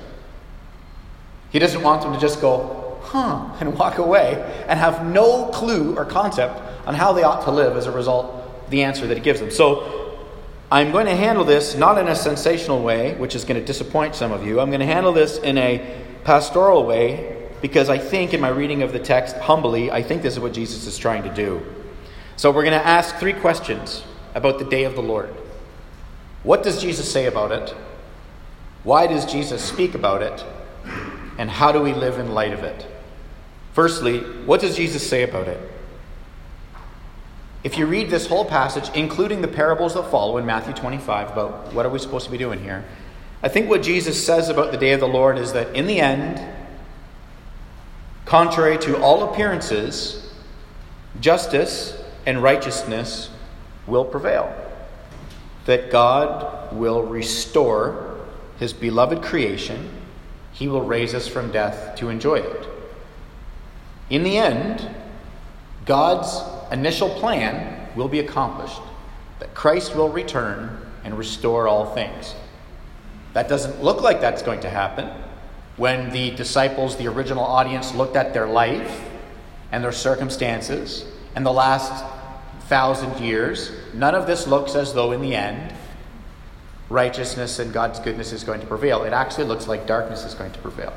He 1.50 1.60
doesn't 1.60 1.82
want 1.82 2.04
them 2.04 2.14
to 2.14 2.20
just 2.20 2.40
go, 2.40 3.00
huh, 3.04 3.50
and 3.60 3.78
walk 3.78 3.98
away 3.98 4.66
and 4.68 4.80
have 4.80 5.06
no 5.06 5.48
clue 5.48 5.98
or 5.98 6.06
concept 6.06 6.62
on 6.88 6.96
how 6.96 7.12
they 7.14 7.24
ought 7.24 7.44
to 7.46 7.52
live 7.52 7.76
as 7.76 7.88
a 7.88 7.92
result 7.92 8.26
of 8.26 8.70
the 8.70 8.84
answer 8.84 9.08
that 9.08 9.18
he 9.18 9.24
gives 9.24 9.40
them. 9.40 9.52
So 9.52 10.01
I'm 10.72 10.94
going 10.94 11.06
to 11.06 11.16
handle 11.16 11.44
this 11.44 11.76
not 11.76 11.98
in 11.98 12.08
a 12.08 12.16
sensational 12.16 12.82
way, 12.82 13.14
which 13.16 13.36
is 13.36 13.44
going 13.44 13.60
to 13.60 13.66
disappoint 13.66 14.16
some 14.16 14.32
of 14.32 14.48
you. 14.48 14.62
I'm 14.62 14.70
going 14.70 14.80
to 14.80 14.86
handle 14.86 15.12
this 15.12 15.38
in 15.38 15.58
a 15.58 16.02
pastoral 16.24 16.86
way 16.86 17.50
because 17.62 17.90
I 17.90 17.98
think, 17.98 18.34
in 18.34 18.40
my 18.40 18.48
reading 18.48 18.82
of 18.82 18.94
the 18.94 19.00
text, 19.00 19.36
humbly, 19.36 19.92
I 19.92 20.02
think 20.02 20.22
this 20.22 20.34
is 20.36 20.40
what 20.40 20.54
Jesus 20.54 20.88
is 20.88 20.98
trying 20.98 21.24
to 21.24 21.34
do. 21.34 21.62
So 22.38 22.52
we're 22.52 22.64
going 22.64 22.80
to 22.80 22.88
ask 22.88 23.18
three 23.18 23.34
questions 23.34 24.04
about 24.34 24.60
the 24.60 24.66
day 24.66 24.86
of 24.86 24.96
the 24.96 25.02
Lord. 25.02 25.30
What 26.44 26.64
does 26.64 26.82
Jesus 26.82 27.12
say 27.12 27.26
about 27.26 27.52
it? 27.52 27.76
Why 28.84 29.08
does 29.08 29.26
Jesus 29.26 29.62
speak 29.62 29.94
about 29.94 30.24
it? 30.24 30.44
And 31.38 31.50
how 31.50 31.74
do 31.74 31.82
we 31.82 31.94
live 31.94 32.18
in 32.18 32.34
light 32.34 32.54
of 32.54 32.64
it? 32.64 32.88
Firstly, 33.74 34.20
what 34.46 34.62
does 34.62 34.78
Jesus 34.78 35.08
say 35.08 35.24
about 35.24 35.50
it? 35.50 35.60
If 37.64 37.78
you 37.78 37.86
read 37.86 38.10
this 38.10 38.28
whole 38.28 38.46
passage, 38.46 38.90
including 38.96 39.42
the 39.42 39.48
parables 39.48 39.94
that 39.94 40.10
follow 40.10 40.38
in 40.38 40.46
Matthew 40.46 40.74
25 40.74 41.32
about 41.32 41.74
what 41.74 41.86
are 41.86 41.90
we 41.90 42.00
supposed 42.00 42.26
to 42.26 42.32
be 42.32 42.38
doing 42.38 42.60
here, 42.60 42.84
I 43.44 43.50
think 43.50 43.70
what 43.70 43.84
Jesus 43.84 44.24
says 44.24 44.50
about 44.50 44.72
the 44.72 44.78
day 44.78 44.94
of 44.94 45.00
the 45.00 45.08
Lord 45.08 45.38
is 45.38 45.54
that 45.54 45.76
in 45.76 45.88
the 45.88 46.00
end, 46.00 46.42
contrary 48.26 48.78
to 48.80 49.00
all 49.02 49.32
appearances, 49.32 50.34
justice 51.20 52.02
and 52.26 52.42
righteousness 52.42 53.30
will 53.86 54.06
prevail. 54.06 54.54
That 55.66 55.92
God 55.92 56.76
will 56.76 57.04
restore 57.04 58.20
his 58.58 58.74
beloved 58.74 59.22
creation, 59.22 59.90
he 60.52 60.68
will 60.68 60.82
raise 60.82 61.14
us 61.14 61.28
from 61.28 61.52
death 61.52 61.96
to 61.98 62.10
enjoy 62.10 62.36
it. 62.36 62.68
In 64.10 64.24
the 64.24 64.38
end, 64.38 64.88
God's 65.86 66.42
initial 66.72 67.10
plan 67.10 67.90
will 67.96 68.08
be 68.08 68.20
accomplished, 68.20 68.80
that 69.40 69.54
Christ 69.54 69.96
will 69.96 70.10
return 70.10 70.86
and 71.04 71.18
restore 71.18 71.68
all 71.68 71.94
things. 71.94 72.36
That 73.34 73.48
doesn't 73.48 73.82
look 73.82 74.02
like 74.02 74.22
that's 74.22 74.42
going 74.42 74.62
to 74.62 74.70
happen. 74.70 75.10
When 75.78 76.12
the 76.12 76.32
disciples, 76.32 76.98
the 76.98 77.08
original 77.08 77.44
audience, 77.44 77.94
looked 77.94 78.16
at 78.16 78.34
their 78.34 78.48
life 78.48 79.02
and 79.72 79.84
their 79.84 79.92
circumstances 79.92 81.06
and 81.36 81.46
the 81.46 81.54
last 81.54 82.04
thousand 82.68 83.24
years, 83.24 83.72
none 83.94 84.16
of 84.16 84.28
this 84.28 84.48
looks 84.48 84.76
as 84.76 84.94
though 84.94 85.12
in 85.12 85.22
the 85.22 85.36
end 85.36 85.74
righteousness 86.92 87.58
and 87.60 87.74
God's 87.74 88.00
goodness 88.00 88.34
is 88.34 88.44
going 88.44 88.60
to 88.60 88.68
prevail. 88.68 89.04
It 89.04 89.14
actually 89.14 89.46
looks 89.46 89.68
like 89.68 89.88
darkness 89.88 90.26
is 90.26 90.36
going 90.36 90.52
to 90.52 90.60
prevail. 90.60 90.94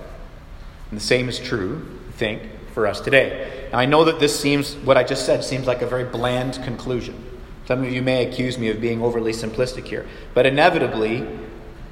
And 0.91 1.01
the 1.01 1.05
same 1.05 1.29
is 1.29 1.39
true, 1.39 1.87
I 2.09 2.13
think, 2.13 2.43
for 2.73 2.87
us 2.87 3.01
today. 3.01 3.54
Now, 3.75 3.81
I 3.81 3.87
know 3.87 4.05
that 4.05 4.21
this 4.21 4.39
seems, 4.39 4.77
what 4.77 4.97
I 4.97 5.03
just 5.03 5.27
said, 5.27 5.43
seems 5.43 5.67
like 5.67 5.83
a 5.83 5.87
very 5.89 6.05
bland 6.05 6.61
conclusion. 6.63 7.21
Some 7.67 7.83
of 7.83 7.93
you 7.93 8.03
may 8.03 8.25
accuse 8.25 8.57
me 8.57 8.69
of 8.69 8.81
being 8.81 9.03
overly 9.03 9.33
simplistic 9.33 9.85
here. 9.85 10.07
But 10.33 10.47
inevitably, 10.47 11.27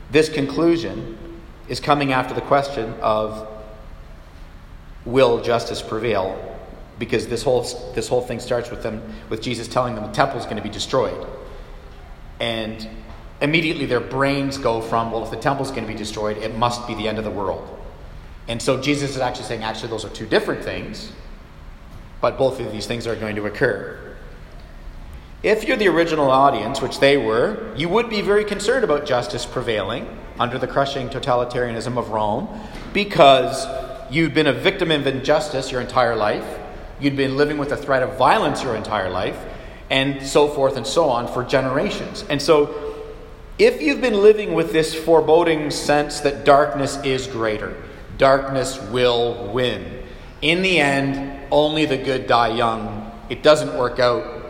this 0.09 0.29
conclusion 0.29 1.19
is 1.67 1.81
coming 1.81 2.13
after 2.13 2.35
the 2.35 2.41
question 2.41 2.95
of 3.01 3.49
will 5.05 5.43
justice 5.43 5.83
prevail 5.83 6.57
because 7.01 7.27
this 7.27 7.43
whole, 7.43 7.63
this 7.97 8.07
whole 8.07 8.23
thing 8.23 8.39
starts 8.39 8.71
with 8.71 8.85
them 8.85 9.03
with 9.29 9.43
Jesus 9.43 9.67
telling 9.67 9.97
them 9.97 10.05
the 10.05 10.13
temple 10.13 10.39
is 10.39 10.45
going 10.45 10.59
to 10.59 10.63
be 10.63 10.71
destroyed. 10.71 11.27
And 12.39 12.89
immediately 13.41 13.87
their 13.87 13.99
brains 13.99 14.57
go 14.57 14.81
from, 14.83 15.11
well, 15.11 15.25
if 15.25 15.33
the 15.33 15.37
temple 15.37 15.65
is 15.65 15.73
going 15.73 15.83
to 15.83 15.93
be 15.93 15.99
destroyed, 15.99 16.37
it 16.37 16.57
must 16.57 16.87
be 16.87 16.95
the 16.95 17.09
end 17.09 17.19
of 17.19 17.25
the 17.25 17.31
world. 17.33 17.69
And 18.47 18.63
so 18.63 18.81
Jesus 18.81 19.17
is 19.17 19.19
actually 19.19 19.47
saying, 19.47 19.65
actually, 19.65 19.89
those 19.89 20.05
are 20.05 20.11
two 20.11 20.27
different 20.27 20.63
things, 20.63 21.11
but 22.23 22.39
both 22.39 22.61
of 22.61 22.73
these 22.73 22.87
things 22.87 23.07
are 23.07 23.17
going 23.17 23.37
to 23.37 23.45
occur. 23.45 23.99
If 25.43 25.65
you're 25.65 25.77
the 25.77 25.89
original 25.89 26.31
audience, 26.31 26.81
which 26.81 27.01
they 27.01 27.17
were, 27.17 27.75
you 27.77 27.89
would 27.89 28.09
be 28.09 28.21
very 28.21 28.45
concerned 28.45 28.85
about 28.85 29.05
justice 29.05 29.45
prevailing 29.45 30.07
under 30.39 30.57
the 30.57 30.69
crushing 30.69 31.09
totalitarianism 31.09 31.99
of 31.99 32.11
Rome 32.11 32.49
because 32.93 33.67
you'd 34.09 34.35
been 34.35 34.47
a 34.47 34.53
victim 34.53 34.93
of 34.93 35.05
injustice 35.07 35.73
your 35.73 35.81
entire 35.81 36.15
life, 36.15 36.61
you'd 37.01 37.17
been 37.17 37.37
living 37.37 37.59
with 37.59 37.71
the 37.71 37.77
threat 37.77 38.05
of 38.05 38.17
violence 38.17 38.63
your 38.63 38.77
entire 38.77 39.11
life, 39.11 39.37
and 39.91 40.25
so 40.25 40.47
forth 40.47 40.77
and 40.77 40.87
so 40.87 41.09
on 41.09 41.27
for 41.27 41.43
generations. 41.43 42.25
And 42.31 42.41
so, 42.41 42.95
if 43.59 43.83
you've 43.83 44.01
been 44.01 44.23
living 44.23 44.55
with 44.55 44.73
this 44.73 44.95
foreboding 44.95 45.71
sense 45.71 46.21
that 46.21 46.45
darkness 46.45 46.99
is 47.05 47.27
greater, 47.27 47.77
darkness 48.17 48.81
will 48.91 49.53
win. 49.53 50.05
In 50.41 50.63
the 50.63 50.79
end, 50.79 51.42
only 51.53 51.85
the 51.85 51.97
good 51.97 52.27
die 52.27 52.49
young. 52.49 53.13
It 53.29 53.45
doesn't 53.45 53.79
work 53.79 54.01
out 54.01 54.43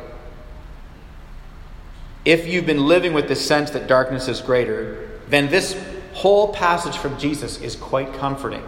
if 2.25 2.47
you've 2.47 2.67
been 2.67 2.87
living 2.87 3.13
with 3.13 3.29
the 3.29 3.35
sense 3.35 3.71
that 3.71 3.89
darkness 3.89 4.29
is 4.29 4.41
greater, 4.41 5.11
then 5.29 5.49
this 5.49 5.77
whole 6.13 6.53
passage 6.53 6.97
from 6.97 7.19
Jesus 7.19 7.61
is 7.61 7.75
quite 7.75 8.13
comforting. 8.15 8.63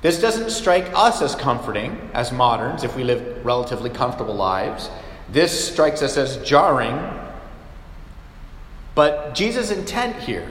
This 0.00 0.20
doesn't 0.20 0.50
strike 0.50 0.90
us 0.94 1.20
as 1.20 1.34
comforting 1.34 2.10
as 2.14 2.32
moderns 2.32 2.84
if 2.84 2.96
we 2.96 3.04
live 3.04 3.44
relatively 3.44 3.90
comfortable 3.90 4.34
lives. 4.34 4.88
This 5.28 5.72
strikes 5.72 6.02
us 6.02 6.16
as 6.16 6.38
jarring. 6.38 6.98
But 8.94 9.34
Jesus' 9.34 9.70
intent 9.70 10.16
here 10.16 10.50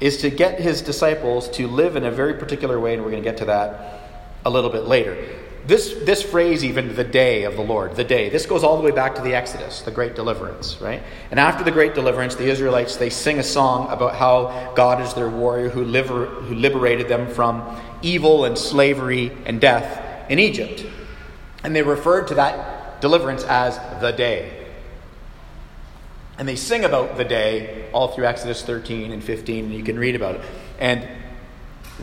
is 0.00 0.18
to 0.18 0.30
get 0.30 0.60
his 0.60 0.82
disciples 0.82 1.48
to 1.50 1.66
live 1.66 1.96
in 1.96 2.04
a 2.04 2.10
very 2.10 2.34
particular 2.34 2.78
way, 2.78 2.94
and 2.94 3.02
we're 3.02 3.10
going 3.10 3.22
to 3.22 3.28
get 3.28 3.38
to 3.38 3.46
that 3.46 4.00
a 4.44 4.50
little 4.50 4.70
bit 4.70 4.84
later. 4.84 5.16
This, 5.66 5.92
this 6.04 6.22
phrase, 6.22 6.64
even 6.64 6.94
the 6.94 7.04
day 7.04 7.44
of 7.44 7.56
the 7.56 7.62
Lord, 7.62 7.94
the 7.94 8.04
day, 8.04 8.30
this 8.30 8.46
goes 8.46 8.64
all 8.64 8.78
the 8.78 8.82
way 8.82 8.90
back 8.90 9.14
to 9.16 9.20
the 9.20 9.34
Exodus, 9.34 9.82
the 9.82 9.90
great 9.90 10.14
deliverance, 10.14 10.80
right? 10.80 11.02
And 11.30 11.38
after 11.38 11.62
the 11.62 11.70
great 11.70 11.94
deliverance, 11.94 12.36
the 12.36 12.48
Israelites, 12.48 12.96
they 12.96 13.10
sing 13.10 13.38
a 13.38 13.42
song 13.42 13.90
about 13.90 14.14
how 14.14 14.72
God 14.74 15.02
is 15.02 15.12
their 15.14 15.28
warrior 15.28 15.68
who, 15.68 15.84
liber, 15.84 16.26
who 16.26 16.54
liberated 16.54 17.08
them 17.08 17.28
from 17.28 17.78
evil 18.00 18.44
and 18.44 18.56
slavery 18.56 19.32
and 19.44 19.60
death 19.60 20.30
in 20.30 20.38
Egypt. 20.38 20.86
And 21.64 21.76
they 21.76 21.82
referred 21.82 22.28
to 22.28 22.34
that 22.36 23.00
deliverance 23.00 23.44
as 23.44 23.78
the 24.00 24.12
day. 24.12 24.66
And 26.38 26.48
they 26.48 26.56
sing 26.56 26.84
about 26.84 27.16
the 27.16 27.24
day 27.24 27.90
all 27.92 28.08
through 28.08 28.26
Exodus 28.26 28.62
13 28.62 29.10
and 29.10 29.22
15, 29.22 29.64
and 29.66 29.74
you 29.74 29.82
can 29.82 29.98
read 29.98 30.14
about 30.14 30.36
it. 30.36 30.40
And 30.78 31.06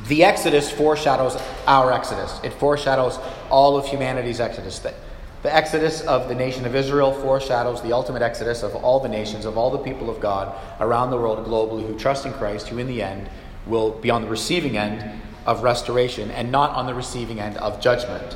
the 0.07 0.23
Exodus 0.23 0.69
foreshadows 0.69 1.37
our 1.67 1.91
Exodus. 1.91 2.39
It 2.43 2.53
foreshadows 2.53 3.17
all 3.49 3.77
of 3.77 3.87
humanity's 3.87 4.39
Exodus. 4.39 4.79
The, 4.79 4.93
the 5.41 5.55
Exodus 5.55 6.01
of 6.01 6.27
the 6.27 6.35
nation 6.35 6.65
of 6.65 6.75
Israel 6.75 7.13
foreshadows 7.13 7.81
the 7.81 7.93
ultimate 7.93 8.21
Exodus 8.21 8.61
of 8.61 8.75
all 8.75 8.99
the 8.99 9.09
nations, 9.09 9.45
of 9.45 9.57
all 9.57 9.71
the 9.71 9.77
people 9.77 10.09
of 10.09 10.19
God 10.19 10.55
around 10.81 11.11
the 11.11 11.17
world 11.17 11.45
globally 11.47 11.87
who 11.87 11.97
trust 11.97 12.25
in 12.25 12.33
Christ, 12.33 12.67
who 12.67 12.77
in 12.77 12.87
the 12.87 13.01
end 13.01 13.29
will 13.65 13.91
be 13.91 14.09
on 14.09 14.21
the 14.21 14.27
receiving 14.27 14.77
end 14.77 15.21
of 15.45 15.63
restoration 15.63 16.29
and 16.31 16.51
not 16.51 16.71
on 16.71 16.87
the 16.87 16.93
receiving 16.93 17.39
end 17.39 17.57
of 17.57 17.79
judgment. 17.79 18.35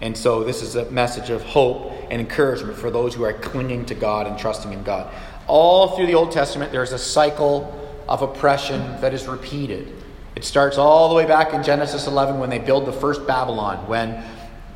And 0.00 0.16
so, 0.16 0.42
this 0.42 0.60
is 0.60 0.74
a 0.74 0.90
message 0.90 1.30
of 1.30 1.42
hope 1.42 1.92
and 2.10 2.20
encouragement 2.20 2.76
for 2.76 2.90
those 2.90 3.14
who 3.14 3.24
are 3.24 3.32
clinging 3.32 3.86
to 3.86 3.94
God 3.94 4.26
and 4.26 4.36
trusting 4.36 4.72
in 4.72 4.82
God. 4.82 5.12
All 5.46 5.96
through 5.96 6.06
the 6.06 6.14
Old 6.14 6.32
Testament, 6.32 6.72
there 6.72 6.82
is 6.82 6.92
a 6.92 6.98
cycle 6.98 7.80
of 8.08 8.22
oppression 8.22 8.80
that 9.00 9.14
is 9.14 9.26
repeated. 9.26 9.92
It 10.36 10.44
starts 10.44 10.78
all 10.78 11.08
the 11.08 11.14
way 11.14 11.26
back 11.26 11.52
in 11.52 11.62
Genesis 11.62 12.06
11 12.06 12.38
when 12.38 12.50
they 12.50 12.58
build 12.58 12.86
the 12.86 12.92
first 12.92 13.26
Babylon, 13.26 13.86
when, 13.86 14.22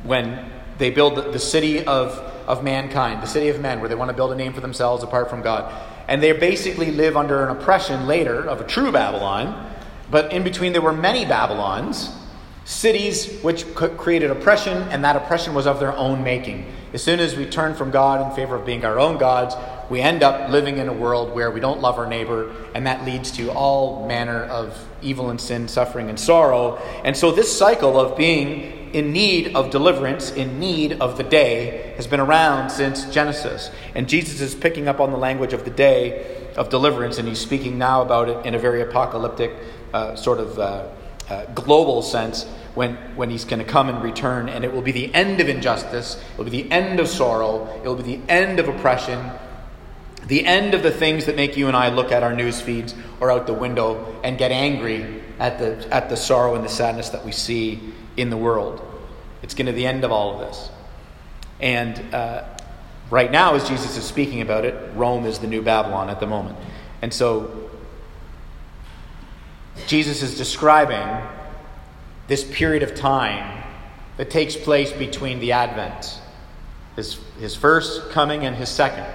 when 0.03 0.49
they 0.77 0.89
build 0.89 1.15
the, 1.15 1.21
the 1.23 1.39
city 1.39 1.85
of, 1.85 2.11
of 2.47 2.63
mankind, 2.63 3.21
the 3.21 3.27
city 3.27 3.49
of 3.49 3.59
men, 3.59 3.79
where 3.79 3.89
they 3.89 3.95
want 3.95 4.09
to 4.09 4.15
build 4.15 4.31
a 4.31 4.35
name 4.35 4.53
for 4.53 4.61
themselves 4.61 5.03
apart 5.03 5.29
from 5.29 5.41
God. 5.41 5.71
And 6.07 6.23
they 6.23 6.31
basically 6.31 6.91
live 6.91 7.17
under 7.17 7.43
an 7.43 7.55
oppression 7.55 8.07
later 8.07 8.47
of 8.47 8.61
a 8.61 8.63
true 8.63 8.91
Babylon, 8.91 9.71
but 10.09 10.31
in 10.31 10.43
between 10.43 10.71
there 10.71 10.81
were 10.81 10.93
many 10.93 11.25
Babylons, 11.25 12.09
cities 12.63 13.41
which 13.41 13.65
created 13.75 14.31
oppression, 14.31 14.77
and 14.89 15.03
that 15.03 15.15
oppression 15.15 15.53
was 15.53 15.67
of 15.67 15.79
their 15.79 15.95
own 15.95 16.23
making. 16.23 16.71
As 16.93 17.03
soon 17.03 17.19
as 17.19 17.35
we 17.35 17.45
turn 17.45 17.75
from 17.75 17.91
God 17.91 18.27
in 18.27 18.35
favor 18.35 18.55
of 18.55 18.65
being 18.65 18.85
our 18.85 18.99
own 18.99 19.17
gods, 19.17 19.55
we 19.89 20.01
end 20.01 20.21
up 20.21 20.49
living 20.49 20.77
in 20.77 20.87
a 20.87 20.93
world 20.93 21.33
where 21.33 21.49
we 21.49 21.59
don't 21.59 21.81
love 21.81 21.97
our 21.97 22.07
neighbor, 22.07 22.53
and 22.75 22.85
that 22.85 23.05
leads 23.05 23.31
to 23.31 23.51
all 23.51 24.07
manner 24.07 24.43
of 24.43 24.77
evil 25.01 25.29
and 25.29 25.41
sin, 25.41 25.67
suffering 25.67 26.09
and 26.09 26.19
sorrow. 26.19 26.77
And 27.03 27.17
so, 27.17 27.31
this 27.31 27.57
cycle 27.57 27.99
of 27.99 28.15
being 28.15 28.93
in 28.93 29.11
need 29.11 29.55
of 29.55 29.71
deliverance, 29.71 30.31
in 30.31 30.59
need 30.59 30.93
of 30.93 31.17
the 31.17 31.23
day, 31.23 31.93
has 31.95 32.07
been 32.07 32.19
around 32.19 32.69
since 32.69 33.05
Genesis. 33.05 33.71
And 33.95 34.07
Jesus 34.07 34.41
is 34.41 34.55
picking 34.55 34.87
up 34.87 34.99
on 34.99 35.11
the 35.11 35.17
language 35.17 35.53
of 35.53 35.63
the 35.63 35.71
day 35.71 36.49
of 36.55 36.69
deliverance, 36.69 37.17
and 37.17 37.27
he's 37.27 37.39
speaking 37.39 37.77
now 37.77 38.01
about 38.01 38.29
it 38.29 38.45
in 38.45 38.53
a 38.55 38.59
very 38.59 38.81
apocalyptic, 38.81 39.51
uh, 39.93 40.15
sort 40.15 40.39
of 40.39 40.59
uh, 40.59 40.87
uh, 41.29 41.45
global 41.55 42.01
sense. 42.01 42.45
When, 42.75 42.95
when 43.15 43.29
he's 43.31 43.45
going 43.45 43.59
to 43.59 43.65
come 43.65 43.89
and 43.89 44.01
return, 44.01 44.47
and 44.47 44.63
it 44.63 44.71
will 44.71 44.83
be 44.83 44.91
the 44.91 45.13
end 45.13 45.41
of 45.41 45.49
injustice, 45.49 46.15
it 46.15 46.37
will 46.37 46.45
be 46.45 46.61
the 46.61 46.71
end 46.71 46.99
of 46.99 47.07
sorrow, 47.07 47.67
it 47.83 47.87
will 47.87 47.95
be 47.95 48.03
the 48.03 48.31
end 48.31 48.59
of 48.59 48.69
oppression, 48.69 49.31
the 50.29 50.45
end 50.45 50.75
of 50.75 50.83
the 50.83 50.91
things 50.91 51.25
that 51.25 51.35
make 51.35 51.57
you 51.57 51.67
and 51.67 51.75
I 51.75 51.89
look 51.89 52.11
at 52.11 52.21
our 52.21 52.33
news 52.33 52.61
feeds 52.61 52.93
or 53.19 53.31
out 53.31 53.47
the 53.47 53.53
window 53.53 54.15
and 54.23 54.37
get 54.37 54.51
angry 54.51 55.23
at 55.39 55.57
the, 55.57 55.91
at 55.91 56.07
the 56.07 56.15
sorrow 56.15 56.53
and 56.53 56.63
the 56.63 56.69
sadness 56.69 57.09
that 57.09 57.25
we 57.25 57.31
see 57.31 57.79
in 58.15 58.29
the 58.29 58.37
world. 58.37 58.79
It's 59.41 59.55
going 59.55 59.65
to 59.65 59.71
be 59.71 59.77
the 59.77 59.87
end 59.87 60.03
of 60.03 60.11
all 60.11 60.39
of 60.39 60.47
this. 60.47 60.69
And 61.59 62.13
uh, 62.13 62.43
right 63.09 63.31
now, 63.31 63.55
as 63.55 63.67
Jesus 63.67 63.97
is 63.97 64.03
speaking 64.03 64.41
about 64.41 64.65
it, 64.65 64.75
Rome 64.93 65.25
is 65.25 65.39
the 65.39 65.47
new 65.47 65.63
Babylon 65.63 66.11
at 66.11 66.19
the 66.19 66.27
moment. 66.27 66.57
And 67.01 67.11
so, 67.11 67.71
Jesus 69.87 70.21
is 70.21 70.37
describing 70.37 71.27
this 72.27 72.43
period 72.43 72.83
of 72.83 72.93
time 72.93 73.63
that 74.17 74.29
takes 74.29 74.55
place 74.55 74.91
between 74.91 75.39
the 75.39 75.53
Advent, 75.53 76.19
his, 76.95 77.19
his 77.39 77.55
first 77.55 78.11
coming 78.11 78.45
and 78.45 78.55
his 78.55 78.69
second 78.69 79.07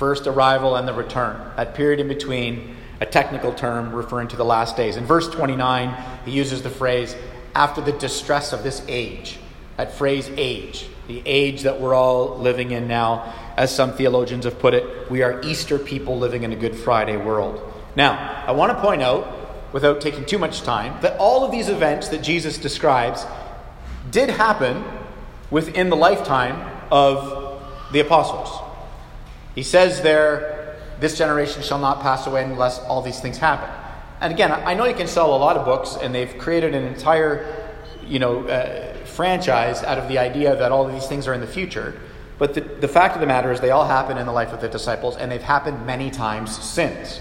first 0.00 0.26
arrival 0.26 0.76
and 0.76 0.88
the 0.88 0.94
return. 0.94 1.38
That 1.56 1.74
period 1.74 2.00
in 2.00 2.08
between, 2.08 2.74
a 3.02 3.06
technical 3.06 3.52
term 3.52 3.92
referring 3.92 4.28
to 4.28 4.36
the 4.36 4.46
last 4.46 4.74
days. 4.74 4.96
In 4.96 5.04
verse 5.04 5.28
29, 5.28 5.94
he 6.24 6.30
uses 6.30 6.62
the 6.62 6.70
phrase, 6.70 7.14
after 7.54 7.82
the 7.82 7.92
distress 7.92 8.54
of 8.54 8.62
this 8.62 8.82
age. 8.88 9.38
That 9.76 9.92
phrase, 9.92 10.30
age, 10.38 10.86
the 11.06 11.22
age 11.26 11.64
that 11.64 11.82
we're 11.82 11.92
all 11.92 12.38
living 12.38 12.70
in 12.70 12.88
now, 12.88 13.34
as 13.58 13.76
some 13.76 13.92
theologians 13.92 14.46
have 14.46 14.58
put 14.58 14.72
it, 14.72 15.10
we 15.10 15.22
are 15.22 15.42
Easter 15.42 15.78
people 15.78 16.18
living 16.18 16.44
in 16.44 16.52
a 16.52 16.56
Good 16.56 16.76
Friday 16.76 17.18
world. 17.18 17.60
Now, 17.94 18.42
I 18.46 18.52
want 18.52 18.72
to 18.72 18.80
point 18.80 19.02
out, 19.02 19.74
without 19.74 20.00
taking 20.00 20.24
too 20.24 20.38
much 20.38 20.62
time, 20.62 20.98
that 21.02 21.18
all 21.18 21.44
of 21.44 21.52
these 21.52 21.68
events 21.68 22.08
that 22.08 22.22
Jesus 22.22 22.56
describes 22.56 23.26
did 24.10 24.30
happen 24.30 24.82
within 25.50 25.90
the 25.90 25.96
lifetime 25.96 26.86
of 26.90 27.60
the 27.92 28.00
apostles. 28.00 28.69
He 29.54 29.62
says 29.62 30.02
there, 30.02 30.76
this 31.00 31.16
generation 31.16 31.62
shall 31.62 31.78
not 31.78 32.02
pass 32.02 32.26
away 32.26 32.44
unless 32.44 32.78
all 32.80 33.02
these 33.02 33.20
things 33.20 33.38
happen. 33.38 33.68
And 34.20 34.32
again, 34.32 34.52
I 34.52 34.74
know 34.74 34.84
you 34.84 34.94
can 34.94 35.06
sell 35.06 35.34
a 35.34 35.38
lot 35.38 35.56
of 35.56 35.64
books, 35.64 35.96
and 36.00 36.14
they've 36.14 36.36
created 36.36 36.74
an 36.74 36.84
entire, 36.84 37.70
you 38.04 38.18
know, 38.18 38.46
uh, 38.46 38.94
franchise 39.06 39.82
out 39.82 39.98
of 39.98 40.08
the 40.08 40.18
idea 40.18 40.54
that 40.56 40.72
all 40.72 40.86
of 40.86 40.92
these 40.92 41.06
things 41.06 41.26
are 41.26 41.32
in 41.32 41.40
the 41.40 41.46
future. 41.46 41.98
But 42.38 42.54
the, 42.54 42.60
the 42.60 42.88
fact 42.88 43.14
of 43.14 43.20
the 43.20 43.26
matter 43.26 43.50
is, 43.50 43.60
they 43.60 43.70
all 43.70 43.86
happen 43.86 44.18
in 44.18 44.26
the 44.26 44.32
life 44.32 44.52
of 44.52 44.60
the 44.60 44.68
disciples, 44.68 45.16
and 45.16 45.32
they've 45.32 45.42
happened 45.42 45.86
many 45.86 46.10
times 46.10 46.56
since. 46.62 47.20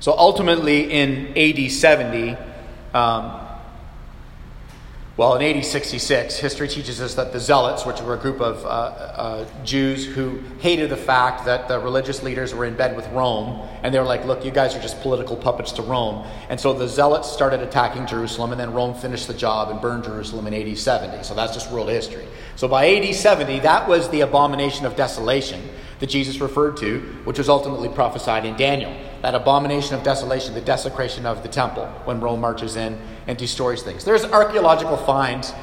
So 0.00 0.12
ultimately, 0.12 0.90
in 0.90 1.36
AD 1.38 1.70
70, 1.70 2.36
um, 2.92 3.43
well, 5.16 5.36
in 5.36 5.56
AD 5.56 5.64
66, 5.64 6.38
history 6.38 6.66
teaches 6.66 7.00
us 7.00 7.14
that 7.14 7.32
the 7.32 7.38
Zealots, 7.38 7.86
which 7.86 8.00
were 8.00 8.14
a 8.14 8.18
group 8.18 8.40
of 8.40 8.64
uh, 8.64 8.68
uh, 8.68 9.46
Jews 9.62 10.04
who 10.04 10.40
hated 10.58 10.90
the 10.90 10.96
fact 10.96 11.44
that 11.44 11.68
the 11.68 11.78
religious 11.78 12.24
leaders 12.24 12.52
were 12.52 12.64
in 12.64 12.74
bed 12.74 12.96
with 12.96 13.06
Rome, 13.10 13.64
and 13.84 13.94
they 13.94 14.00
were 14.00 14.04
like, 14.04 14.24
look, 14.24 14.44
you 14.44 14.50
guys 14.50 14.74
are 14.74 14.80
just 14.80 15.00
political 15.02 15.36
puppets 15.36 15.70
to 15.72 15.82
Rome. 15.82 16.26
And 16.48 16.58
so 16.58 16.72
the 16.72 16.88
Zealots 16.88 17.30
started 17.30 17.60
attacking 17.60 18.06
Jerusalem, 18.08 18.50
and 18.50 18.60
then 18.60 18.72
Rome 18.72 18.92
finished 18.92 19.28
the 19.28 19.34
job 19.34 19.70
and 19.70 19.80
burned 19.80 20.02
Jerusalem 20.02 20.48
in 20.48 20.68
AD 20.68 20.76
70. 20.76 21.22
So 21.22 21.32
that's 21.32 21.54
just 21.54 21.70
world 21.70 21.90
history. 21.90 22.26
So 22.56 22.66
by 22.66 22.96
AD 22.96 23.14
70, 23.14 23.60
that 23.60 23.88
was 23.88 24.08
the 24.08 24.22
abomination 24.22 24.84
of 24.84 24.96
desolation 24.96 25.62
that 26.00 26.08
Jesus 26.08 26.40
referred 26.40 26.76
to, 26.78 26.98
which 27.22 27.38
was 27.38 27.48
ultimately 27.48 27.88
prophesied 27.88 28.44
in 28.44 28.56
Daniel. 28.56 28.92
That 29.24 29.34
abomination 29.34 29.94
of 29.94 30.02
desolation, 30.02 30.52
the 30.52 30.60
desecration 30.60 31.24
of 31.24 31.42
the 31.42 31.48
temple 31.48 31.86
when 32.04 32.20
Rome 32.20 32.42
marches 32.42 32.76
in 32.76 33.00
and 33.26 33.38
destroys 33.38 33.82
things. 33.82 34.04
There's 34.04 34.22
archaeological 34.22 34.98
finds 34.98 35.54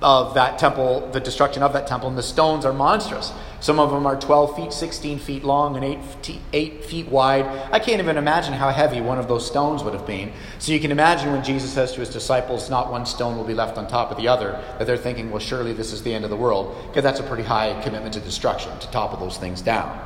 of 0.00 0.32
that 0.32 0.58
temple, 0.58 1.10
the 1.12 1.20
destruction 1.20 1.62
of 1.62 1.74
that 1.74 1.86
temple, 1.86 2.08
and 2.08 2.16
the 2.16 2.22
stones 2.22 2.64
are 2.64 2.72
monstrous. 2.72 3.30
Some 3.60 3.78
of 3.78 3.90
them 3.90 4.06
are 4.06 4.18
12 4.18 4.56
feet, 4.56 4.72
16 4.72 5.18
feet 5.18 5.44
long, 5.44 5.76
and 5.76 5.84
8, 5.84 6.38
8 6.54 6.84
feet 6.86 7.08
wide. 7.08 7.44
I 7.70 7.80
can't 7.80 8.00
even 8.00 8.16
imagine 8.16 8.54
how 8.54 8.70
heavy 8.70 9.02
one 9.02 9.18
of 9.18 9.28
those 9.28 9.46
stones 9.46 9.84
would 9.84 9.92
have 9.92 10.06
been. 10.06 10.32
So 10.58 10.72
you 10.72 10.80
can 10.80 10.90
imagine 10.90 11.32
when 11.32 11.44
Jesus 11.44 11.70
says 11.70 11.92
to 11.92 12.00
his 12.00 12.08
disciples, 12.08 12.70
Not 12.70 12.90
one 12.90 13.04
stone 13.04 13.36
will 13.36 13.44
be 13.44 13.52
left 13.52 13.76
on 13.76 13.86
top 13.88 14.10
of 14.10 14.16
the 14.16 14.26
other, 14.26 14.52
that 14.78 14.86
they're 14.86 14.96
thinking, 14.96 15.30
Well, 15.30 15.38
surely 15.38 15.74
this 15.74 15.92
is 15.92 16.02
the 16.02 16.14
end 16.14 16.24
of 16.24 16.30
the 16.30 16.36
world, 16.36 16.74
because 16.86 17.02
that's 17.02 17.20
a 17.20 17.24
pretty 17.24 17.42
high 17.42 17.78
commitment 17.82 18.14
to 18.14 18.20
destruction, 18.20 18.72
to 18.78 18.90
topple 18.90 19.18
those 19.18 19.36
things 19.36 19.60
down. 19.60 20.00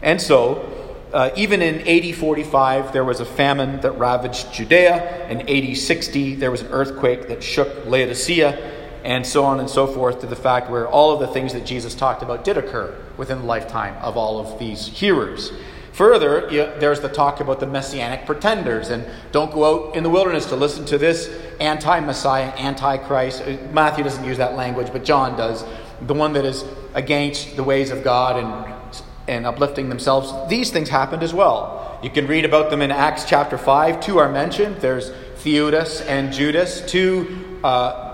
And 0.00 0.18
so, 0.18 0.85
uh, 1.12 1.30
even 1.36 1.62
in 1.62 1.86
AD 1.86 2.16
45, 2.16 2.92
there 2.92 3.04
was 3.04 3.20
a 3.20 3.24
famine 3.24 3.80
that 3.80 3.92
ravaged 3.92 4.52
Judea. 4.52 5.28
In 5.28 5.48
AD 5.48 5.76
60, 5.76 6.34
there 6.34 6.50
was 6.50 6.62
an 6.62 6.68
earthquake 6.68 7.28
that 7.28 7.42
shook 7.42 7.86
Laodicea 7.86 8.74
and 9.04 9.24
so 9.24 9.44
on 9.44 9.60
and 9.60 9.70
so 9.70 9.86
forth 9.86 10.20
to 10.20 10.26
the 10.26 10.34
fact 10.34 10.68
where 10.68 10.88
all 10.88 11.12
of 11.12 11.20
the 11.20 11.28
things 11.28 11.52
that 11.52 11.64
Jesus 11.64 11.94
talked 11.94 12.22
about 12.22 12.42
did 12.42 12.56
occur 12.56 12.92
within 13.16 13.38
the 13.38 13.44
lifetime 13.44 13.94
of 14.02 14.16
all 14.16 14.40
of 14.40 14.58
these 14.58 14.88
hearers. 14.88 15.52
Further, 15.92 16.50
there's 16.78 17.00
the 17.00 17.08
talk 17.08 17.40
about 17.40 17.60
the 17.60 17.66
messianic 17.66 18.26
pretenders, 18.26 18.90
and 18.90 19.06
don't 19.32 19.50
go 19.50 19.64
out 19.64 19.96
in 19.96 20.02
the 20.02 20.10
wilderness 20.10 20.44
to 20.46 20.56
listen 20.56 20.84
to 20.86 20.98
this 20.98 21.30
anti 21.58 22.00
Messiah, 22.00 22.50
anti 22.56 22.98
Christ. 22.98 23.42
Uh, 23.42 23.56
Matthew 23.72 24.04
doesn't 24.04 24.24
use 24.24 24.36
that 24.36 24.56
language, 24.56 24.88
but 24.92 25.04
John 25.04 25.38
does. 25.38 25.64
The 26.02 26.12
one 26.12 26.34
that 26.34 26.44
is 26.44 26.66
against 26.92 27.56
the 27.56 27.64
ways 27.64 27.90
of 27.90 28.04
God 28.04 28.36
and, 28.36 28.75
and 29.28 29.46
uplifting 29.46 29.88
themselves. 29.88 30.32
These 30.48 30.70
things 30.70 30.88
happened 30.88 31.22
as 31.22 31.34
well. 31.34 31.98
You 32.02 32.10
can 32.10 32.26
read 32.26 32.44
about 32.44 32.70
them 32.70 32.82
in 32.82 32.90
Acts 32.90 33.24
chapter 33.24 33.58
5. 33.58 34.00
Two 34.00 34.18
are 34.18 34.30
mentioned. 34.30 34.76
There's 34.76 35.10
Theudas 35.36 36.04
and 36.06 36.32
Judas, 36.32 36.82
two 36.90 37.58
uh, 37.64 38.06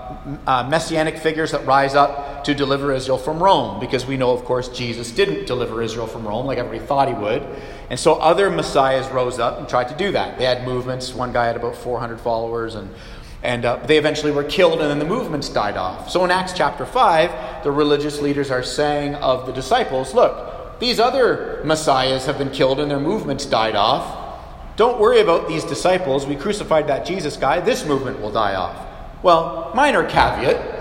uh, 0.47 0.67
messianic 0.69 1.17
figures 1.17 1.51
that 1.51 1.65
rise 1.65 1.95
up 1.95 2.43
to 2.45 2.53
deliver 2.53 2.91
Israel 2.91 3.17
from 3.17 3.41
Rome, 3.41 3.79
because 3.79 4.05
we 4.05 4.17
know, 4.17 4.31
of 4.31 4.43
course, 4.45 4.69
Jesus 4.69 5.11
didn't 5.11 5.45
deliver 5.45 5.81
Israel 5.81 6.07
from 6.07 6.27
Rome 6.27 6.45
like 6.45 6.57
everybody 6.57 6.85
thought 6.85 7.07
he 7.07 7.13
would. 7.13 7.43
And 7.89 7.99
so 7.99 8.15
other 8.15 8.49
messiahs 8.49 9.09
rose 9.09 9.39
up 9.39 9.59
and 9.59 9.67
tried 9.67 9.89
to 9.89 9.95
do 9.95 10.11
that. 10.11 10.37
They 10.37 10.45
had 10.45 10.65
movements. 10.65 11.13
One 11.13 11.31
guy 11.31 11.45
had 11.45 11.55
about 11.55 11.75
400 11.75 12.19
followers, 12.19 12.75
and, 12.75 12.89
and 13.41 13.65
uh, 13.65 13.77
they 13.85 13.97
eventually 13.97 14.31
were 14.31 14.43
killed, 14.43 14.79
and 14.81 14.89
then 14.89 14.99
the 14.99 15.05
movements 15.05 15.49
died 15.49 15.77
off. 15.77 16.09
So 16.09 16.23
in 16.25 16.31
Acts 16.31 16.53
chapter 16.53 16.85
5, 16.85 17.63
the 17.63 17.71
religious 17.71 18.19
leaders 18.21 18.51
are 18.51 18.63
saying 18.63 19.15
of 19.15 19.45
the 19.45 19.53
disciples, 19.53 20.13
Look, 20.13 20.52
these 20.83 20.99
other 20.99 21.61
messiahs 21.63 22.25
have 22.25 22.37
been 22.37 22.51
killed, 22.51 22.79
and 22.79 22.91
their 22.91 22.99
movements 22.99 23.45
died 23.45 23.75
off. 23.75 24.75
Don't 24.75 24.99
worry 24.99 25.21
about 25.21 25.47
these 25.47 25.63
disciples. 25.63 26.25
We 26.25 26.35
crucified 26.35 26.87
that 26.87 27.05
Jesus 27.05 27.37
guy. 27.37 27.59
This 27.61 27.85
movement 27.85 28.19
will 28.19 28.31
die 28.31 28.55
off. 28.55 28.87
Well, 29.23 29.71
minor 29.73 30.03
caveat 30.03 30.73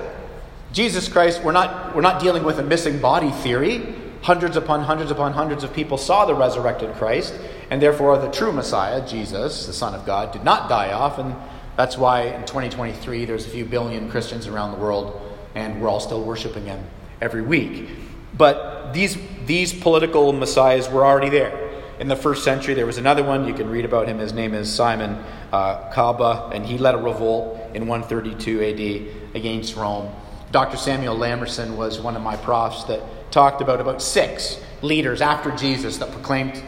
Jesus 0.72 1.06
Christ, 1.06 1.42
we're 1.44 1.52
not, 1.52 1.94
we're 1.94 2.00
not 2.00 2.20
dealing 2.20 2.44
with 2.44 2.58
a 2.58 2.62
missing 2.62 2.98
body 2.98 3.30
theory. 3.30 3.94
Hundreds 4.22 4.56
upon 4.56 4.82
hundreds 4.82 5.10
upon 5.10 5.32
hundreds 5.34 5.64
of 5.64 5.74
people 5.74 5.98
saw 5.98 6.24
the 6.24 6.34
resurrected 6.34 6.94
Christ, 6.94 7.34
and 7.70 7.82
therefore 7.82 8.16
the 8.18 8.30
true 8.30 8.52
Messiah, 8.52 9.06
Jesus, 9.06 9.66
the 9.66 9.72
Son 9.72 9.94
of 9.94 10.06
God, 10.06 10.32
did 10.32 10.44
not 10.44 10.68
die 10.68 10.92
off. 10.92 11.18
And 11.18 11.34
that's 11.76 11.98
why 11.98 12.22
in 12.22 12.40
2023 12.42 13.26
there's 13.26 13.46
a 13.46 13.50
few 13.50 13.66
billion 13.66 14.10
Christians 14.10 14.46
around 14.46 14.72
the 14.72 14.78
world, 14.78 15.20
and 15.54 15.82
we're 15.82 15.88
all 15.88 16.00
still 16.00 16.24
worshiping 16.24 16.64
Him 16.64 16.82
every 17.20 17.42
week. 17.42 17.90
But 18.34 18.94
these, 18.94 19.18
these 19.46 19.72
political 19.72 20.32
messiahs 20.32 20.88
were 20.88 21.04
already 21.04 21.28
there. 21.28 21.70
In 21.98 22.08
the 22.08 22.16
first 22.16 22.42
century, 22.42 22.74
there 22.74 22.86
was 22.86 22.98
another 22.98 23.22
one. 23.22 23.46
You 23.46 23.54
can 23.54 23.70
read 23.70 23.84
about 23.84 24.08
him. 24.08 24.18
His 24.18 24.32
name 24.32 24.54
is 24.54 24.72
Simon 24.72 25.22
uh, 25.52 25.90
Kokhba, 25.92 26.54
and 26.54 26.66
he 26.66 26.78
led 26.78 26.94
a 26.94 26.98
revolt 26.98 27.58
in 27.74 27.86
132 27.86 28.60
AD 28.60 29.36
against 29.36 29.76
Rome. 29.76 30.12
Dr. 30.50 30.76
Samuel 30.76 31.16
Lamerson 31.16 31.76
was 31.76 32.00
one 32.00 32.16
of 32.16 32.22
my 32.22 32.36
profs 32.36 32.84
that 32.84 33.00
talked 33.30 33.60
about 33.60 33.80
about 33.80 34.02
six 34.02 34.60
leaders 34.82 35.20
after 35.20 35.50
Jesus 35.52 35.98
that 35.98 36.10
proclaimed 36.12 36.62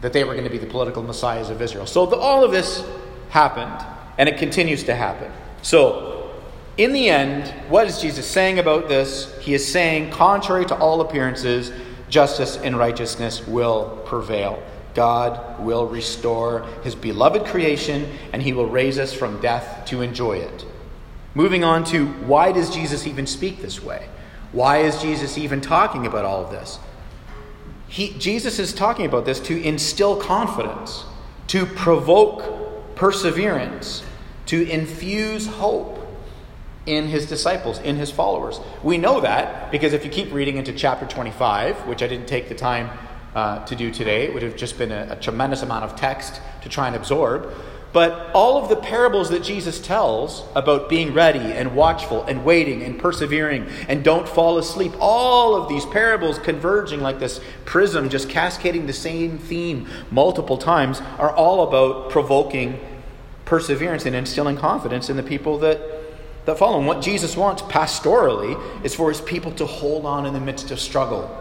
that 0.00 0.12
they 0.12 0.24
were 0.24 0.32
going 0.32 0.44
to 0.44 0.50
be 0.50 0.58
the 0.58 0.66
political 0.66 1.02
messiahs 1.02 1.48
of 1.48 1.62
Israel. 1.62 1.86
So 1.86 2.04
the, 2.04 2.16
all 2.16 2.44
of 2.44 2.52
this 2.52 2.84
happened, 3.30 3.86
and 4.18 4.28
it 4.28 4.38
continues 4.38 4.84
to 4.84 4.94
happen. 4.94 5.32
So, 5.62 6.30
in 6.76 6.92
the 6.92 7.08
end, 7.08 7.48
what 7.70 7.86
is 7.86 8.00
Jesus 8.00 8.26
saying 8.26 8.58
about 8.58 8.88
this? 8.88 9.34
He 9.40 9.54
is 9.54 9.66
saying, 9.66 10.10
contrary 10.10 10.66
to 10.66 10.76
all 10.76 11.00
appearances, 11.00 11.72
justice 12.14 12.56
and 12.58 12.78
righteousness 12.78 13.44
will 13.44 14.00
prevail. 14.06 14.62
God 14.94 15.58
will 15.58 15.88
restore 15.88 16.64
his 16.84 16.94
beloved 16.94 17.44
creation 17.44 18.08
and 18.32 18.40
he 18.40 18.52
will 18.52 18.68
raise 18.68 19.00
us 19.00 19.12
from 19.12 19.40
death 19.40 19.84
to 19.86 20.00
enjoy 20.00 20.34
it. 20.34 20.64
Moving 21.34 21.64
on 21.64 21.82
to 21.86 22.06
why 22.06 22.52
does 22.52 22.72
Jesus 22.72 23.08
even 23.08 23.26
speak 23.26 23.60
this 23.60 23.82
way? 23.82 24.08
Why 24.52 24.78
is 24.78 25.02
Jesus 25.02 25.36
even 25.36 25.60
talking 25.60 26.06
about 26.06 26.24
all 26.24 26.44
of 26.44 26.52
this? 26.52 26.78
He, 27.88 28.12
Jesus 28.16 28.60
is 28.60 28.72
talking 28.72 29.06
about 29.06 29.24
this 29.24 29.40
to 29.40 29.60
instill 29.60 30.14
confidence, 30.14 31.04
to 31.48 31.66
provoke 31.66 32.94
perseverance, 32.94 34.04
to 34.46 34.62
infuse 34.70 35.48
hope 35.48 35.98
in 36.86 37.06
his 37.08 37.26
disciples, 37.26 37.78
in 37.80 37.96
his 37.96 38.10
followers. 38.10 38.60
We 38.82 38.98
know 38.98 39.20
that 39.20 39.70
because 39.70 39.92
if 39.92 40.04
you 40.04 40.10
keep 40.10 40.32
reading 40.32 40.56
into 40.56 40.72
chapter 40.72 41.06
25, 41.06 41.86
which 41.86 42.02
I 42.02 42.06
didn't 42.06 42.28
take 42.28 42.48
the 42.48 42.54
time 42.54 42.90
uh, 43.34 43.64
to 43.66 43.76
do 43.76 43.90
today. 43.90 44.24
It 44.24 44.34
would 44.34 44.42
have 44.42 44.56
just 44.56 44.78
been 44.78 44.92
a, 44.92 45.08
a 45.10 45.16
tremendous 45.16 45.62
amount 45.62 45.84
of 45.84 45.96
text 45.96 46.40
to 46.62 46.68
try 46.68 46.86
and 46.86 46.96
absorb. 46.96 47.52
But 47.92 48.30
all 48.34 48.60
of 48.60 48.68
the 48.68 48.76
parables 48.76 49.30
that 49.30 49.44
Jesus 49.44 49.80
tells 49.80 50.44
about 50.56 50.88
being 50.88 51.14
ready 51.14 51.38
and 51.38 51.76
watchful 51.76 52.24
and 52.24 52.44
waiting 52.44 52.82
and 52.82 52.98
persevering 52.98 53.68
and 53.88 54.02
don't 54.02 54.28
fall 54.28 54.58
asleep, 54.58 54.92
all 54.98 55.54
of 55.54 55.68
these 55.68 55.86
parables 55.86 56.40
converging 56.40 57.00
like 57.00 57.20
this 57.20 57.40
prism, 57.64 58.08
just 58.08 58.28
cascading 58.28 58.86
the 58.86 58.92
same 58.92 59.38
theme 59.38 59.86
multiple 60.10 60.58
times, 60.58 61.00
are 61.18 61.30
all 61.30 61.68
about 61.68 62.10
provoking 62.10 62.80
perseverance 63.44 64.06
and 64.06 64.16
instilling 64.16 64.56
confidence 64.56 65.08
in 65.08 65.16
the 65.16 65.22
people 65.22 65.58
that, 65.58 65.80
that 66.44 66.58
follow 66.58 66.78
him. 66.78 66.86
What 66.86 67.02
Jesus 67.02 67.36
wants 67.36 67.62
pastorally 67.62 68.60
is 68.84 68.94
for 68.94 69.08
his 69.08 69.20
people 69.20 69.52
to 69.52 69.66
hold 69.66 70.04
on 70.04 70.26
in 70.26 70.34
the 70.34 70.40
midst 70.40 70.70
of 70.70 70.80
struggle 70.80 71.40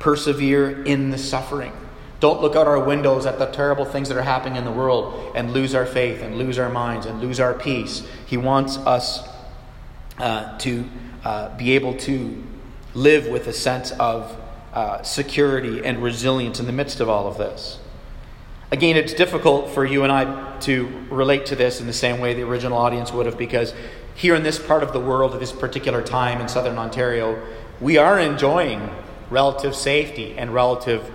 persevere 0.00 0.82
in 0.84 1.10
the 1.10 1.18
suffering. 1.18 1.72
Don't 2.18 2.42
look 2.42 2.56
out 2.56 2.66
our 2.66 2.82
windows 2.82 3.26
at 3.26 3.38
the 3.38 3.46
terrible 3.46 3.84
things 3.84 4.08
that 4.08 4.16
are 4.16 4.22
happening 4.22 4.56
in 4.56 4.64
the 4.64 4.72
world 4.72 5.32
and 5.34 5.52
lose 5.52 5.74
our 5.74 5.86
faith 5.86 6.22
and 6.22 6.36
lose 6.36 6.58
our 6.58 6.68
minds 6.68 7.06
and 7.06 7.20
lose 7.20 7.38
our 7.38 7.54
peace. 7.54 8.06
He 8.26 8.36
wants 8.36 8.76
us 8.78 9.26
uh, 10.18 10.58
to 10.58 10.84
uh, 11.24 11.56
be 11.56 11.72
able 11.72 11.96
to 11.98 12.42
live 12.94 13.28
with 13.28 13.46
a 13.46 13.52
sense 13.52 13.92
of 13.92 14.36
uh, 14.72 15.02
security 15.02 15.84
and 15.84 16.02
resilience 16.02 16.60
in 16.60 16.66
the 16.66 16.72
midst 16.72 17.00
of 17.00 17.08
all 17.08 17.26
of 17.26 17.38
this. 17.38 17.78
Again, 18.72 18.96
it's 18.96 19.14
difficult 19.14 19.70
for 19.70 19.84
you 19.84 20.04
and 20.04 20.12
I 20.12 20.58
to 20.60 21.06
relate 21.10 21.46
to 21.46 21.56
this 21.56 21.80
in 21.80 21.86
the 21.86 21.92
same 21.92 22.20
way 22.20 22.34
the 22.34 22.42
original 22.42 22.78
audience 22.78 23.12
would 23.12 23.26
have, 23.26 23.36
because 23.36 23.74
here 24.20 24.34
in 24.34 24.42
this 24.42 24.58
part 24.58 24.82
of 24.82 24.92
the 24.92 25.00
world 25.00 25.32
at 25.34 25.40
this 25.40 25.52
particular 25.52 26.02
time 26.02 26.40
in 26.40 26.48
southern 26.48 26.78
Ontario, 26.78 27.40
we 27.80 27.96
are 27.96 28.20
enjoying 28.20 28.90
relative 29.30 29.74
safety, 29.74 30.36
and 30.36 30.52
relative 30.52 31.08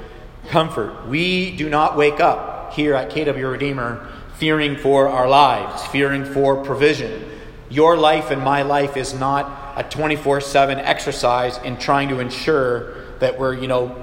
comfort. 0.48 1.08
We 1.08 1.56
do 1.56 1.70
not 1.70 1.98
wake 1.98 2.20
up 2.20 2.74
here 2.74 2.96
at 2.96 3.12
KW 3.12 3.52
Redeemer 3.52 4.10
fearing 4.38 4.78
for 4.78 5.08
our 5.08 5.28
lives, 5.28 5.86
fearing 5.88 6.26
for 6.26 6.63
provision. 6.63 7.30
Your 7.70 7.98
life 7.98 8.32
and 8.32 8.41
my 8.41 8.62
life 8.62 8.96
is 8.98 9.13
not 9.13 9.74
a 9.78 9.84
24 9.84 10.41
7 10.41 10.80
exercise 10.80 11.58
in 11.60 11.78
trying 11.78 12.10
to 12.10 12.20
ensure 12.20 13.04
that 13.20 13.38
we're, 13.38 13.54
you 13.54 13.68
know, 13.68 13.96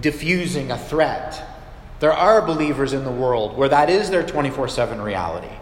diffusing 0.00 0.70
a 0.70 0.78
threat. 0.78 1.42
There 1.98 2.12
are 2.12 2.42
believers 2.42 2.92
in 2.92 3.04
the 3.04 3.10
world 3.10 3.56
where 3.56 3.68
that 3.68 3.90
is 3.90 4.10
their 4.10 4.24
24 4.24 4.68
7 4.68 5.00
reality. 5.00 5.54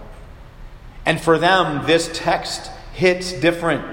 And 1.06 1.20
for 1.20 1.38
them, 1.38 1.86
this 1.86 2.10
text 2.12 2.70
hits 2.94 3.32
different 3.32 3.84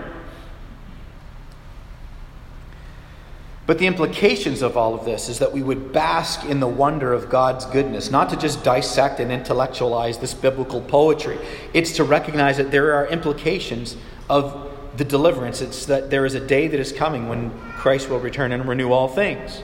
But 3.72 3.78
the 3.78 3.88
implications 3.88 4.62
of 4.62 4.76
all 4.76 4.94
of 4.94 5.06
this 5.06 5.30
is 5.30 5.40
that 5.40 5.54
we 5.54 5.64
would 5.64 5.94
bask 5.94 6.44
in 6.44 6.60
the 6.60 6.68
wonder 6.68 7.14
of 7.14 7.30
God's 7.30 7.64
goodness, 7.64 8.12
not 8.12 8.30
to 8.32 8.36
just 8.36 8.66
dissect 8.66 9.22
and 9.22 9.32
intellectualize 9.32 10.18
this 10.18 10.34
biblical 10.34 10.82
poetry. 10.82 11.38
It's 11.74 11.94
to 11.94 12.04
recognize 12.04 12.58
that 12.58 12.72
there 12.72 12.94
are 12.96 13.08
implications 13.08 13.96
of 14.30 14.70
the 14.98 15.06
deliverance. 15.06 15.62
It's 15.62 15.86
that 15.86 16.10
there 16.10 16.26
is 16.26 16.34
a 16.34 16.46
day 16.46 16.68
that 16.68 16.82
is 16.82 16.92
coming 16.92 17.30
when 17.30 17.52
Christ 17.78 18.10
will 18.10 18.20
return 18.20 18.52
and 18.52 18.68
renew 18.68 18.92
all 18.92 19.08
things. 19.08 19.64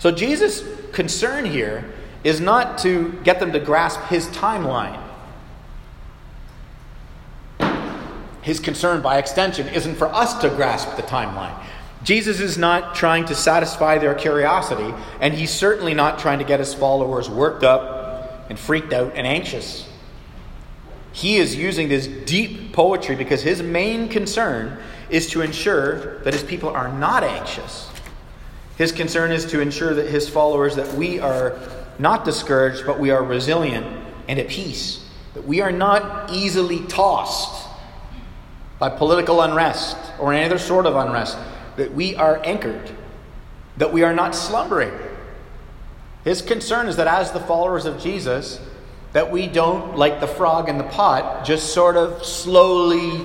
So 0.00 0.10
Jesus' 0.10 0.64
concern 0.92 1.44
here 1.44 1.84
is 2.24 2.40
not 2.40 2.78
to 2.78 3.12
get 3.22 3.38
them 3.38 3.52
to 3.52 3.60
grasp 3.60 4.00
his 4.06 4.26
timeline. 4.30 5.00
His 8.48 8.60
concern, 8.60 9.02
by 9.02 9.18
extension, 9.18 9.68
isn't 9.68 9.96
for 9.96 10.06
us 10.06 10.40
to 10.40 10.48
grasp 10.48 10.96
the 10.96 11.02
timeline. 11.02 11.54
Jesus 12.02 12.40
is 12.40 12.56
not 12.56 12.94
trying 12.94 13.26
to 13.26 13.34
satisfy 13.34 13.98
their 13.98 14.14
curiosity, 14.14 14.94
and 15.20 15.34
he's 15.34 15.50
certainly 15.50 15.92
not 15.92 16.18
trying 16.18 16.38
to 16.38 16.46
get 16.46 16.58
his 16.58 16.72
followers 16.72 17.28
worked 17.28 17.62
up 17.62 18.46
and 18.48 18.58
freaked 18.58 18.94
out 18.94 19.12
and 19.14 19.26
anxious. 19.26 19.86
He 21.12 21.36
is 21.36 21.56
using 21.56 21.90
this 21.90 22.06
deep 22.06 22.72
poetry 22.72 23.16
because 23.16 23.42
his 23.42 23.62
main 23.62 24.08
concern 24.08 24.78
is 25.10 25.28
to 25.32 25.42
ensure 25.42 26.20
that 26.20 26.32
his 26.32 26.42
people 26.42 26.70
are 26.70 26.90
not 26.90 27.22
anxious. 27.22 27.90
His 28.78 28.92
concern 28.92 29.30
is 29.30 29.44
to 29.50 29.60
ensure 29.60 29.92
that 29.92 30.08
his 30.08 30.26
followers 30.26 30.74
that 30.76 30.94
we 30.94 31.20
are 31.20 31.58
not 31.98 32.24
discouraged, 32.24 32.86
but 32.86 32.98
we 32.98 33.10
are 33.10 33.22
resilient 33.22 33.86
and 34.26 34.38
at 34.38 34.48
peace. 34.48 35.06
That 35.34 35.44
we 35.46 35.60
are 35.60 35.70
not 35.70 36.32
easily 36.32 36.80
tossed 36.86 37.57
by 38.78 38.88
political 38.88 39.40
unrest 39.40 39.96
or 40.18 40.32
any 40.32 40.44
other 40.44 40.58
sort 40.58 40.86
of 40.86 40.96
unrest. 40.96 41.38
That 41.76 41.94
we 41.94 42.14
are 42.16 42.40
anchored. 42.44 42.90
That 43.76 43.92
we 43.92 44.02
are 44.02 44.14
not 44.14 44.34
slumbering. 44.34 44.92
His 46.24 46.42
concern 46.42 46.88
is 46.88 46.96
that 46.96 47.06
as 47.06 47.32
the 47.32 47.40
followers 47.40 47.86
of 47.86 48.00
Jesus, 48.00 48.60
that 49.12 49.30
we 49.30 49.46
don't, 49.46 49.96
like 49.96 50.20
the 50.20 50.26
frog 50.26 50.68
in 50.68 50.78
the 50.78 50.84
pot, 50.84 51.44
just 51.44 51.72
sort 51.72 51.96
of 51.96 52.24
slowly 52.24 53.24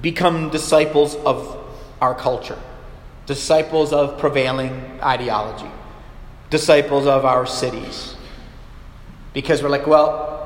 become 0.00 0.50
disciples 0.50 1.14
of 1.16 1.56
our 2.00 2.14
culture, 2.14 2.58
disciples 3.26 3.92
of 3.92 4.18
prevailing 4.18 4.98
ideology, 5.02 5.70
disciples 6.50 7.06
of 7.06 7.24
our 7.24 7.44
cities. 7.46 8.14
Because 9.34 9.62
we're 9.62 9.68
like, 9.68 9.86
well, 9.86 10.37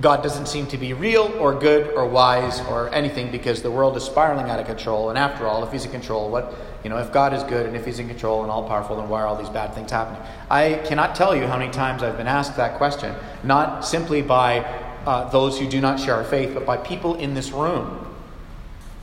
God 0.00 0.22
doesn't 0.22 0.46
seem 0.46 0.66
to 0.68 0.76
be 0.76 0.92
real 0.92 1.32
or 1.38 1.54
good 1.54 1.94
or 1.94 2.06
wise 2.06 2.60
or 2.62 2.92
anything 2.92 3.30
because 3.30 3.62
the 3.62 3.70
world 3.70 3.96
is 3.96 4.04
spiraling 4.04 4.50
out 4.50 4.60
of 4.60 4.66
control. 4.66 5.08
And 5.08 5.18
after 5.18 5.46
all, 5.46 5.64
if 5.64 5.72
He's 5.72 5.86
in 5.86 5.90
control, 5.90 6.30
what, 6.30 6.54
you 6.84 6.90
know, 6.90 6.98
if 6.98 7.12
God 7.12 7.32
is 7.32 7.42
good 7.44 7.64
and 7.64 7.74
if 7.74 7.86
He's 7.86 7.98
in 7.98 8.06
control 8.06 8.42
and 8.42 8.50
all 8.50 8.68
powerful, 8.68 8.96
then 8.96 9.08
why 9.08 9.22
are 9.22 9.26
all 9.26 9.36
these 9.36 9.48
bad 9.48 9.74
things 9.74 9.90
happening? 9.90 10.20
I 10.50 10.82
cannot 10.84 11.14
tell 11.14 11.34
you 11.34 11.46
how 11.46 11.56
many 11.56 11.72
times 11.72 12.02
I've 12.02 12.18
been 12.18 12.26
asked 12.26 12.56
that 12.56 12.76
question, 12.76 13.14
not 13.42 13.86
simply 13.86 14.20
by 14.20 14.58
uh, 15.06 15.30
those 15.30 15.58
who 15.58 15.66
do 15.66 15.80
not 15.80 15.98
share 15.98 16.14
our 16.14 16.24
faith, 16.24 16.52
but 16.52 16.66
by 16.66 16.76
people 16.76 17.14
in 17.14 17.32
this 17.32 17.50
room. 17.50 18.06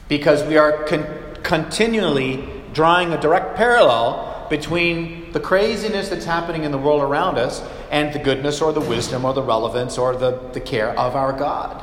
Because 0.10 0.44
we 0.44 0.58
are 0.58 0.84
con- 0.84 1.08
continually 1.42 2.48
drawing 2.74 3.14
a 3.14 3.20
direct 3.20 3.56
parallel 3.56 4.33
between 4.54 5.32
the 5.32 5.40
craziness 5.40 6.10
that's 6.10 6.26
happening 6.26 6.64
in 6.64 6.72
the 6.72 6.78
world 6.78 7.02
around 7.02 7.40
us 7.40 7.64
and 7.90 8.14
the 8.14 8.20
goodness 8.20 8.62
or 8.62 8.72
the 8.72 8.82
wisdom 8.82 9.26
or 9.26 9.34
the 9.34 9.42
relevance 9.42 9.98
or 9.98 10.16
the, 10.16 10.30
the 10.54 10.62
care 10.62 10.92
of 10.92 11.16
our 11.16 11.34
God. 11.34 11.82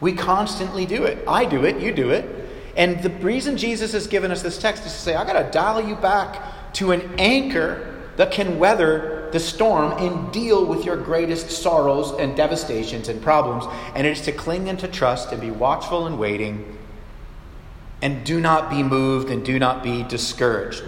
We 0.00 0.12
constantly 0.12 0.86
do 0.86 1.02
it. 1.02 1.24
I 1.26 1.44
do 1.44 1.64
it, 1.64 1.80
you 1.80 1.92
do 1.92 2.10
it. 2.10 2.24
And 2.76 3.02
the 3.02 3.10
reason 3.10 3.56
Jesus 3.56 3.90
has 3.94 4.06
given 4.06 4.30
us 4.30 4.42
this 4.42 4.58
text 4.58 4.86
is 4.86 4.92
to 4.92 4.98
say, 5.00 5.16
I 5.16 5.24
got 5.24 5.42
to 5.42 5.50
dial 5.50 5.80
you 5.84 5.96
back 5.96 6.72
to 6.74 6.92
an 6.92 7.02
anchor 7.18 8.00
that 8.14 8.30
can 8.30 8.60
weather 8.60 9.28
the 9.32 9.40
storm 9.40 9.90
and 9.98 10.32
deal 10.32 10.64
with 10.64 10.84
your 10.84 10.96
greatest 10.96 11.50
sorrows 11.50 12.12
and 12.20 12.36
devastations 12.36 13.08
and 13.08 13.20
problems. 13.20 13.64
And 13.96 14.06
it 14.06 14.10
is 14.10 14.20
to 14.26 14.30
cling 14.30 14.68
and 14.68 14.78
to 14.78 14.86
trust 14.86 15.32
and 15.32 15.40
be 15.40 15.50
watchful 15.50 16.06
and 16.06 16.16
waiting. 16.16 16.78
And 18.00 18.24
do 18.24 18.40
not 18.40 18.70
be 18.70 18.84
moved 18.84 19.30
and 19.30 19.44
do 19.44 19.58
not 19.58 19.82
be 19.82 20.04
discouraged. 20.04 20.84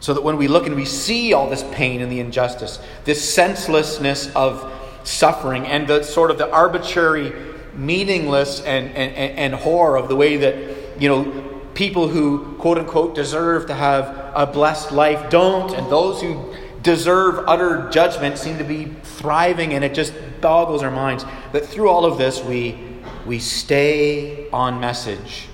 So 0.00 0.14
that 0.14 0.22
when 0.22 0.36
we 0.36 0.48
look 0.48 0.66
and 0.66 0.76
we 0.76 0.84
see 0.84 1.32
all 1.32 1.50
this 1.50 1.64
pain 1.72 2.00
and 2.00 2.10
the 2.10 2.20
injustice, 2.20 2.78
this 3.04 3.34
senselessness 3.34 4.34
of 4.34 4.72
suffering, 5.04 5.66
and 5.66 5.88
the 5.88 6.02
sort 6.02 6.30
of 6.30 6.38
the 6.38 6.50
arbitrary, 6.50 7.32
meaningless, 7.74 8.60
and, 8.60 8.88
and, 8.88 9.12
and 9.38 9.54
horror 9.54 9.96
of 9.96 10.08
the 10.08 10.16
way 10.16 10.36
that, 10.36 11.00
you 11.00 11.08
know, 11.08 11.44
people 11.74 12.08
who, 12.08 12.54
quote 12.58 12.78
unquote, 12.78 13.14
deserve 13.14 13.66
to 13.66 13.74
have 13.74 14.32
a 14.34 14.46
blessed 14.46 14.92
life 14.92 15.30
don't, 15.30 15.72
and 15.74 15.90
those 15.90 16.20
who 16.20 16.54
deserve 16.82 17.44
utter 17.48 17.88
judgment 17.90 18.38
seem 18.38 18.58
to 18.58 18.64
be 18.64 18.86
thriving, 19.02 19.74
and 19.74 19.84
it 19.84 19.94
just 19.94 20.12
boggles 20.40 20.82
our 20.82 20.90
minds 20.90 21.24
that 21.52 21.66
through 21.66 21.88
all 21.88 22.04
of 22.04 22.18
this 22.18 22.42
we, 22.44 22.78
we 23.26 23.38
stay 23.38 24.48
on 24.50 24.78
message, 24.78 25.46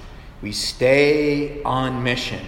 we 0.43 0.53
stay 0.53 1.63
on 1.63 2.03
mission 2.03 2.41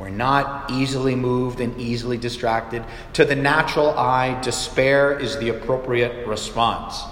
we're 0.00 0.08
not 0.08 0.70
easily 0.70 1.14
moved 1.14 1.60
and 1.60 1.78
easily 1.78 2.16
distracted. 2.16 2.82
To 3.12 3.24
the 3.26 3.36
natural 3.36 3.90
eye, 3.90 4.40
despair 4.40 5.18
is 5.18 5.36
the 5.38 5.50
appropriate 5.50 6.26
response. 6.26 7.02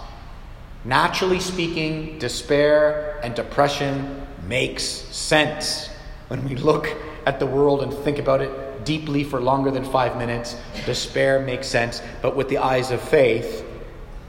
Naturally 0.86 1.38
speaking, 1.38 2.18
despair 2.18 3.20
and 3.22 3.34
depression 3.34 4.26
makes 4.46 4.82
sense. 4.82 5.90
When 6.28 6.48
we 6.48 6.56
look 6.56 6.96
at 7.26 7.38
the 7.38 7.46
world 7.46 7.82
and 7.82 7.92
think 7.92 8.18
about 8.18 8.40
it 8.40 8.86
deeply 8.86 9.22
for 9.22 9.38
longer 9.38 9.70
than 9.70 9.84
five 9.84 10.16
minutes, 10.16 10.56
despair 10.86 11.40
makes 11.40 11.66
sense. 11.66 12.00
But 12.22 12.36
with 12.36 12.48
the 12.48 12.56
eyes 12.56 12.90
of 12.90 13.02
faith, 13.02 13.66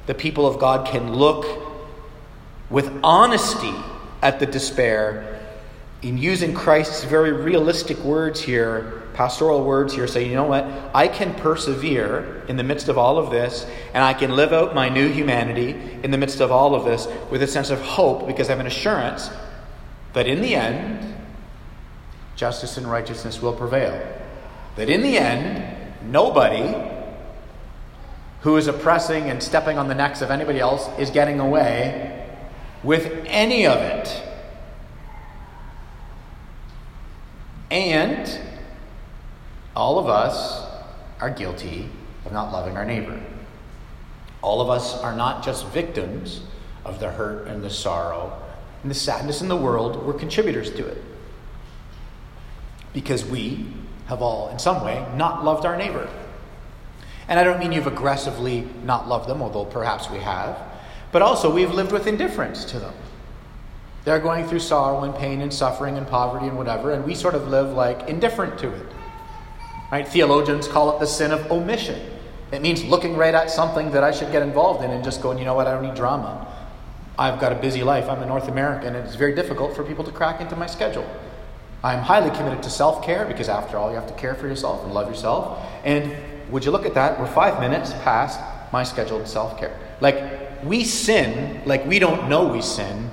the 0.05 0.13
people 0.13 0.45
of 0.45 0.59
God 0.59 0.85
can 0.85 1.13
look 1.13 1.45
with 2.69 2.91
honesty 3.05 3.73
at 4.21 4.41
the 4.41 4.45
despair 4.45 5.38
in 6.01 6.17
using 6.17 6.53
Christ's 6.53 7.03
very 7.03 7.33
realistic 7.33 7.97
words 7.99 8.39
here, 8.39 9.03
pastoral 9.13 9.65
words 9.65 9.93
here, 9.93 10.07
say, 10.07 10.27
you 10.27 10.35
know 10.35 10.45
what? 10.45 10.65
I 10.93 11.09
can 11.09 11.33
persevere 11.35 12.43
in 12.47 12.55
the 12.55 12.63
midst 12.63 12.87
of 12.87 12.97
all 12.97 13.17
of 13.17 13.31
this, 13.31 13.65
and 13.93 14.01
I 14.03 14.13
can 14.13 14.31
live 14.31 14.53
out 14.53 14.73
my 14.73 14.87
new 14.87 15.09
humanity 15.09 15.71
in 16.03 16.11
the 16.11 16.17
midst 16.17 16.39
of 16.39 16.51
all 16.51 16.73
of 16.73 16.85
this 16.85 17.07
with 17.29 17.43
a 17.43 17.47
sense 17.47 17.69
of 17.69 17.81
hope 17.81 18.27
because 18.27 18.47
I 18.47 18.53
have 18.53 18.61
an 18.61 18.67
assurance 18.67 19.29
that 20.13 20.25
in 20.25 20.41
the 20.41 20.55
end, 20.55 21.15
justice 22.37 22.77
and 22.77 22.89
righteousness 22.89 23.41
will 23.41 23.53
prevail. 23.53 24.01
That 24.77 24.89
in 24.89 25.01
the 25.01 25.17
end, 25.17 25.75
nobody 26.09 26.73
who 28.41 28.55
is 28.55 28.67
oppressing 28.67 29.29
and 29.29 29.43
stepping 29.43 29.77
on 29.77 29.89
the 29.89 29.95
necks 29.95 30.21
of 30.21 30.31
anybody 30.31 30.59
else 30.59 30.87
is 30.97 31.09
getting 31.09 31.41
away 31.41 32.25
with 32.83 33.25
any 33.27 33.67
of 33.67 33.77
it. 33.79 34.28
And 37.71 38.39
all 39.75 39.99
of 39.99 40.07
us 40.07 40.65
are 41.19 41.29
guilty 41.29 41.89
of 42.25 42.31
not 42.31 42.51
loving 42.51 42.77
our 42.77 42.85
neighbor. 42.85 43.21
All 44.41 44.61
of 44.61 44.69
us 44.69 44.97
are 45.01 45.15
not 45.15 45.43
just 45.43 45.67
victims 45.67 46.41
of 46.85 46.99
the 46.99 47.11
hurt 47.11 47.47
and 47.47 47.63
the 47.63 47.69
sorrow 47.69 48.41
and 48.81 48.89
the 48.89 48.95
sadness 48.95 49.41
in 49.41 49.49
the 49.49 49.55
world, 49.55 50.05
we're 50.05 50.13
contributors 50.13 50.71
to 50.71 50.87
it. 50.87 51.03
Because 52.93 53.25
we 53.25 53.65
have 54.07 54.21
all, 54.21 54.49
in 54.49 54.57
some 54.57 54.83
way, 54.83 55.05
not 55.15 55.43
loved 55.43 55.65
our 55.65 55.77
neighbor. 55.77 56.09
And 57.27 57.39
I 57.39 57.43
don't 57.43 57.59
mean 57.59 57.71
you've 57.71 57.87
aggressively 57.87 58.67
not 58.83 59.07
loved 59.07 59.29
them, 59.29 59.41
although 59.41 59.65
perhaps 59.65 60.09
we 60.09 60.19
have, 60.19 60.57
but 61.11 61.21
also 61.21 61.53
we've 61.53 61.73
lived 61.73 61.91
with 61.91 62.07
indifference 62.07 62.65
to 62.65 62.79
them. 62.79 62.93
They're 64.05 64.19
going 64.19 64.47
through 64.47 64.59
sorrow 64.59 65.03
and 65.03 65.13
pain 65.15 65.41
and 65.41 65.53
suffering 65.53 65.97
and 65.97 66.07
poverty 66.07 66.47
and 66.47 66.57
whatever, 66.57 66.91
and 66.91 67.05
we 67.05 67.15
sort 67.15 67.35
of 67.35 67.47
live 67.47 67.73
like 67.73 68.07
indifferent 68.07 68.57
to 68.59 68.73
it. 68.73 68.85
Right? 69.91 70.07
Theologians 70.07 70.67
call 70.67 70.95
it 70.95 70.99
the 70.99 71.07
sin 71.07 71.31
of 71.31 71.51
omission. 71.51 71.99
It 72.51 72.61
means 72.61 72.83
looking 72.83 73.15
right 73.15 73.33
at 73.33 73.51
something 73.51 73.91
that 73.91 74.03
I 74.03 74.11
should 74.11 74.31
get 74.31 74.41
involved 74.41 74.83
in 74.83 74.91
and 74.91 75.03
just 75.03 75.21
going, 75.21 75.37
you 75.37 75.45
know 75.45 75.53
what, 75.53 75.67
I 75.67 75.71
don't 75.71 75.83
need 75.83 75.95
drama. 75.95 76.47
I've 77.17 77.39
got 77.39 77.51
a 77.51 77.55
busy 77.55 77.83
life. 77.83 78.09
I'm 78.09 78.23
a 78.23 78.25
North 78.25 78.47
American, 78.47 78.95
and 78.95 79.05
it's 79.05 79.15
very 79.15 79.35
difficult 79.35 79.75
for 79.75 79.83
people 79.83 80.05
to 80.05 80.11
crack 80.11 80.39
into 80.39 80.55
my 80.55 80.67
schedule. 80.67 81.07
I'm 81.83 81.99
highly 81.99 82.29
committed 82.35 82.63
to 82.63 82.69
self 82.69 83.03
care 83.03 83.25
because, 83.25 83.49
after 83.49 83.77
all, 83.77 83.89
you 83.89 83.95
have 83.95 84.07
to 84.07 84.13
care 84.13 84.35
for 84.35 84.47
yourself 84.47 84.83
and 84.83 84.93
love 84.93 85.09
yourself. 85.09 85.59
And 85.83 86.15
would 86.49 86.63
you 86.63 86.71
look 86.71 86.85
at 86.85 86.93
that? 86.93 87.19
We're 87.19 87.27
five 87.27 87.59
minutes 87.59 87.91
past 88.03 88.39
my 88.71 88.83
scheduled 88.83 89.27
self 89.27 89.59
care. 89.59 89.77
Like, 90.01 90.63
we 90.63 90.83
sin 90.83 91.61
like 91.65 91.85
we 91.85 91.99
don't 91.99 92.27
know 92.27 92.47
we 92.47 92.61
sin 92.61 93.08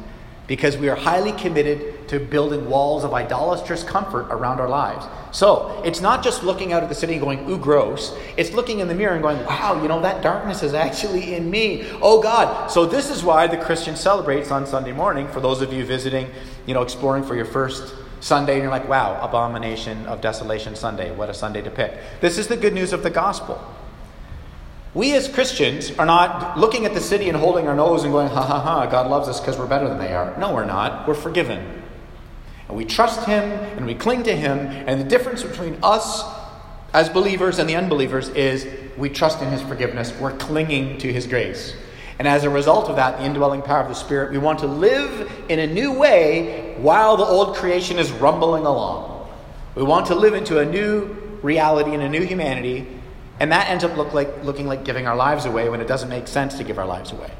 because 0.46 0.76
we 0.76 0.88
are 0.88 0.96
highly 0.96 1.32
committed 1.32 2.08
to 2.08 2.20
building 2.20 2.68
walls 2.68 3.04
of 3.04 3.12
idolatrous 3.12 3.82
comfort 3.82 4.28
around 4.30 4.60
our 4.60 4.68
lives. 4.68 5.06
So 5.36 5.82
it's 5.84 6.00
not 6.00 6.22
just 6.22 6.44
looking 6.44 6.72
out 6.72 6.82
at 6.82 6.88
the 6.88 6.94
city 6.94 7.14
and 7.14 7.22
going, 7.22 7.50
ooh, 7.50 7.58
gross. 7.58 8.16
It's 8.36 8.52
looking 8.52 8.78
in 8.78 8.88
the 8.88 8.94
mirror 8.94 9.14
and 9.14 9.22
going, 9.22 9.44
wow, 9.44 9.80
you 9.82 9.88
know, 9.88 10.00
that 10.02 10.22
darkness 10.22 10.62
is 10.62 10.72
actually 10.72 11.34
in 11.34 11.50
me. 11.50 11.86
Oh, 12.00 12.22
God. 12.22 12.70
So 12.70 12.86
this 12.86 13.10
is 13.10 13.24
why 13.24 13.46
the 13.46 13.56
Christian 13.56 13.96
celebrates 13.96 14.50
on 14.50 14.66
Sunday 14.66 14.92
morning. 14.92 15.26
For 15.28 15.40
those 15.40 15.62
of 15.62 15.72
you 15.72 15.84
visiting, 15.84 16.30
you 16.64 16.74
know, 16.74 16.82
exploring 16.82 17.24
for 17.24 17.34
your 17.34 17.44
first 17.44 17.94
Sunday, 18.20 18.54
and 18.54 18.62
you're 18.62 18.70
like, 18.70 18.88
wow, 18.88 19.20
abomination 19.20 20.06
of 20.06 20.20
desolation 20.20 20.74
Sunday. 20.74 21.14
What 21.14 21.28
a 21.28 21.34
Sunday 21.34 21.62
to 21.62 21.70
pick. 21.70 21.98
This 22.20 22.38
is 22.38 22.46
the 22.46 22.56
good 22.56 22.72
news 22.72 22.92
of 22.92 23.02
the 23.02 23.10
gospel. 23.10 23.60
We 24.96 25.12
as 25.12 25.28
Christians 25.28 25.90
are 25.98 26.06
not 26.06 26.58
looking 26.58 26.86
at 26.86 26.94
the 26.94 27.02
city 27.02 27.28
and 27.28 27.36
holding 27.36 27.68
our 27.68 27.76
nose 27.76 28.04
and 28.04 28.14
going, 28.14 28.28
ha 28.28 28.40
ha 28.40 28.60
ha, 28.60 28.86
God 28.86 29.10
loves 29.10 29.28
us 29.28 29.38
because 29.38 29.58
we're 29.58 29.66
better 29.66 29.86
than 29.90 29.98
they 29.98 30.14
are. 30.14 30.34
No, 30.38 30.54
we're 30.54 30.64
not. 30.64 31.06
We're 31.06 31.12
forgiven. 31.12 31.82
And 32.66 32.78
we 32.78 32.86
trust 32.86 33.26
Him 33.26 33.42
and 33.76 33.84
we 33.84 33.94
cling 33.94 34.22
to 34.22 34.34
Him. 34.34 34.58
And 34.58 34.98
the 34.98 35.04
difference 35.04 35.42
between 35.42 35.76
us 35.82 36.24
as 36.94 37.10
believers 37.10 37.58
and 37.58 37.68
the 37.68 37.76
unbelievers 37.76 38.30
is 38.30 38.66
we 38.96 39.10
trust 39.10 39.42
in 39.42 39.50
His 39.50 39.60
forgiveness. 39.60 40.14
We're 40.18 40.34
clinging 40.38 40.96
to 41.00 41.12
His 41.12 41.26
grace. 41.26 41.76
And 42.18 42.26
as 42.26 42.44
a 42.44 42.48
result 42.48 42.88
of 42.88 42.96
that, 42.96 43.18
the 43.18 43.24
indwelling 43.26 43.60
power 43.60 43.82
of 43.82 43.88
the 43.88 43.94
Spirit, 43.94 44.32
we 44.32 44.38
want 44.38 44.60
to 44.60 44.66
live 44.66 45.30
in 45.50 45.58
a 45.58 45.66
new 45.66 45.92
way 45.92 46.74
while 46.78 47.18
the 47.18 47.24
old 47.26 47.54
creation 47.56 47.98
is 47.98 48.10
rumbling 48.12 48.64
along. 48.64 49.28
We 49.74 49.82
want 49.82 50.06
to 50.06 50.14
live 50.14 50.32
into 50.32 50.60
a 50.60 50.64
new 50.64 51.14
reality 51.42 51.92
and 51.92 52.02
a 52.02 52.08
new 52.08 52.22
humanity 52.22 52.95
and 53.38 53.52
that 53.52 53.68
ends 53.68 53.84
up 53.84 53.96
look 53.96 54.14
like, 54.14 54.44
looking 54.44 54.66
like 54.66 54.84
giving 54.84 55.06
our 55.06 55.16
lives 55.16 55.44
away 55.44 55.68
when 55.68 55.80
it 55.80 55.86
doesn't 55.86 56.08
make 56.08 56.26
sense 56.26 56.56
to 56.58 56.64
give 56.64 56.78
our 56.78 56.86
lives 56.86 57.12
away. 57.12 57.30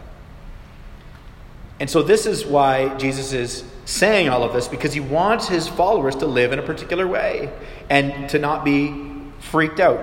And 1.79 1.91
so, 1.91 2.03
this 2.03 2.27
is 2.27 2.47
why 2.47 2.97
Jesus 2.97 3.33
is 3.33 3.65
saying 3.85 4.29
all 4.29 4.43
of 4.43 4.53
this 4.53 4.67
because 4.67 4.95
he 4.95 5.01
wants 5.01 5.49
his 5.49 5.69
followers 5.69 6.17
to 6.17 6.27
live 6.27 6.53
in 6.53 6.59
a 6.59 6.63
particular 6.63 7.07
way 7.07 7.53
and 7.91 8.29
to 8.31 8.39
not 8.39 8.65
be 8.65 9.13
freaked 9.41 9.81
out 9.81 10.01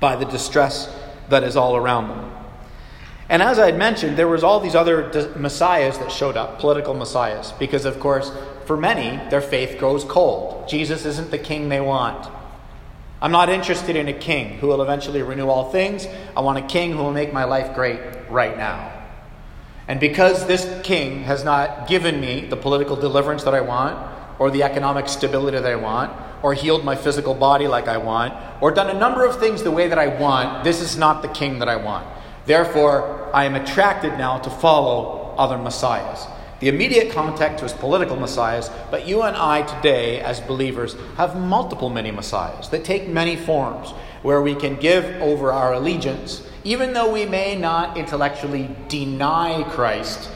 by 0.00 0.16
the 0.16 0.24
distress 0.24 0.94
that 1.28 1.42
is 1.42 1.56
all 1.56 1.76
around 1.76 2.08
them. 2.08 2.32
And 3.28 3.42
as 3.42 3.58
I 3.58 3.66
had 3.66 3.78
mentioned, 3.78 4.16
there 4.16 4.28
was 4.28 4.44
all 4.44 4.60
these 4.60 4.76
other 4.76 5.32
messiahs 5.36 5.98
that 5.98 6.12
showed 6.12 6.36
up, 6.36 6.60
political 6.60 6.94
messiahs, 6.94 7.52
because 7.52 7.84
of 7.84 7.98
course, 7.98 8.30
for 8.66 8.76
many, 8.76 9.16
their 9.30 9.40
faith 9.40 9.78
grows 9.78 10.04
cold. 10.04 10.68
Jesus 10.68 11.04
isn't 11.04 11.30
the 11.30 11.38
king 11.38 11.68
they 11.68 11.80
want. 11.80 12.28
I'm 13.26 13.32
not 13.32 13.48
interested 13.48 13.96
in 13.96 14.06
a 14.06 14.12
king 14.12 14.58
who 14.58 14.68
will 14.68 14.80
eventually 14.80 15.20
renew 15.20 15.48
all 15.48 15.72
things. 15.72 16.06
I 16.36 16.42
want 16.42 16.58
a 16.58 16.62
king 16.68 16.92
who 16.92 16.98
will 16.98 17.12
make 17.12 17.32
my 17.32 17.42
life 17.42 17.74
great 17.74 17.98
right 18.30 18.56
now. 18.56 18.92
And 19.88 19.98
because 19.98 20.46
this 20.46 20.80
king 20.84 21.24
has 21.24 21.42
not 21.42 21.88
given 21.88 22.20
me 22.20 22.42
the 22.42 22.56
political 22.56 22.94
deliverance 22.94 23.42
that 23.42 23.52
I 23.52 23.62
want, 23.62 23.98
or 24.38 24.52
the 24.52 24.62
economic 24.62 25.08
stability 25.08 25.58
that 25.58 25.66
I 25.66 25.74
want, 25.74 26.12
or 26.40 26.54
healed 26.54 26.84
my 26.84 26.94
physical 26.94 27.34
body 27.34 27.66
like 27.66 27.88
I 27.88 27.96
want, 27.96 28.32
or 28.62 28.70
done 28.70 28.94
a 28.94 29.00
number 29.00 29.26
of 29.26 29.40
things 29.40 29.64
the 29.64 29.72
way 29.72 29.88
that 29.88 29.98
I 29.98 30.06
want, 30.06 30.62
this 30.62 30.80
is 30.80 30.96
not 30.96 31.22
the 31.22 31.28
king 31.28 31.58
that 31.58 31.68
I 31.68 31.74
want. 31.74 32.06
Therefore, 32.44 33.28
I 33.34 33.46
am 33.46 33.56
attracted 33.56 34.12
now 34.12 34.38
to 34.38 34.50
follow 34.50 35.34
other 35.36 35.58
messiahs. 35.58 36.28
The 36.58 36.68
immediate 36.68 37.12
context 37.12 37.62
was 37.62 37.74
political 37.74 38.16
messiahs, 38.16 38.70
but 38.90 39.06
you 39.06 39.22
and 39.22 39.36
I 39.36 39.62
today, 39.62 40.20
as 40.20 40.40
believers, 40.40 40.96
have 41.16 41.38
multiple 41.38 41.90
many 41.90 42.10
messiahs 42.10 42.70
that 42.70 42.82
take 42.82 43.08
many 43.08 43.36
forms, 43.36 43.90
where 44.22 44.40
we 44.40 44.54
can 44.54 44.76
give 44.76 45.04
over 45.20 45.52
our 45.52 45.74
allegiance, 45.74 46.42
even 46.64 46.94
though 46.94 47.12
we 47.12 47.26
may 47.26 47.54
not 47.54 47.98
intellectually 47.98 48.74
deny 48.88 49.64
Christ. 49.70 50.30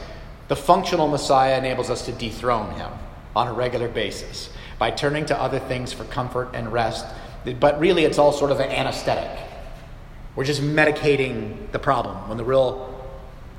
The 0.47 0.55
functional 0.55 1.07
Messiah 1.07 1.57
enables 1.57 1.89
us 1.89 2.05
to 2.05 2.11
dethrone 2.11 2.75
him 2.75 2.91
on 3.35 3.47
a 3.47 3.53
regular 3.53 3.89
basis 3.89 4.49
by 4.77 4.91
turning 4.91 5.25
to 5.25 5.37
other 5.39 5.59
things 5.59 5.91
for 5.91 6.03
comfort 6.05 6.49
and 6.53 6.71
rest. 6.71 7.05
But 7.59 7.79
really, 7.79 8.05
it's 8.05 8.17
all 8.17 8.31
sort 8.31 8.51
of 8.51 8.59
an 8.59 8.69
anesthetic. 8.69 9.39
We're 10.35 10.45
just 10.45 10.61
medicating 10.61 11.71
the 11.71 11.79
problem 11.79 12.29
when 12.29 12.37
the 12.37 12.45
real 12.45 12.87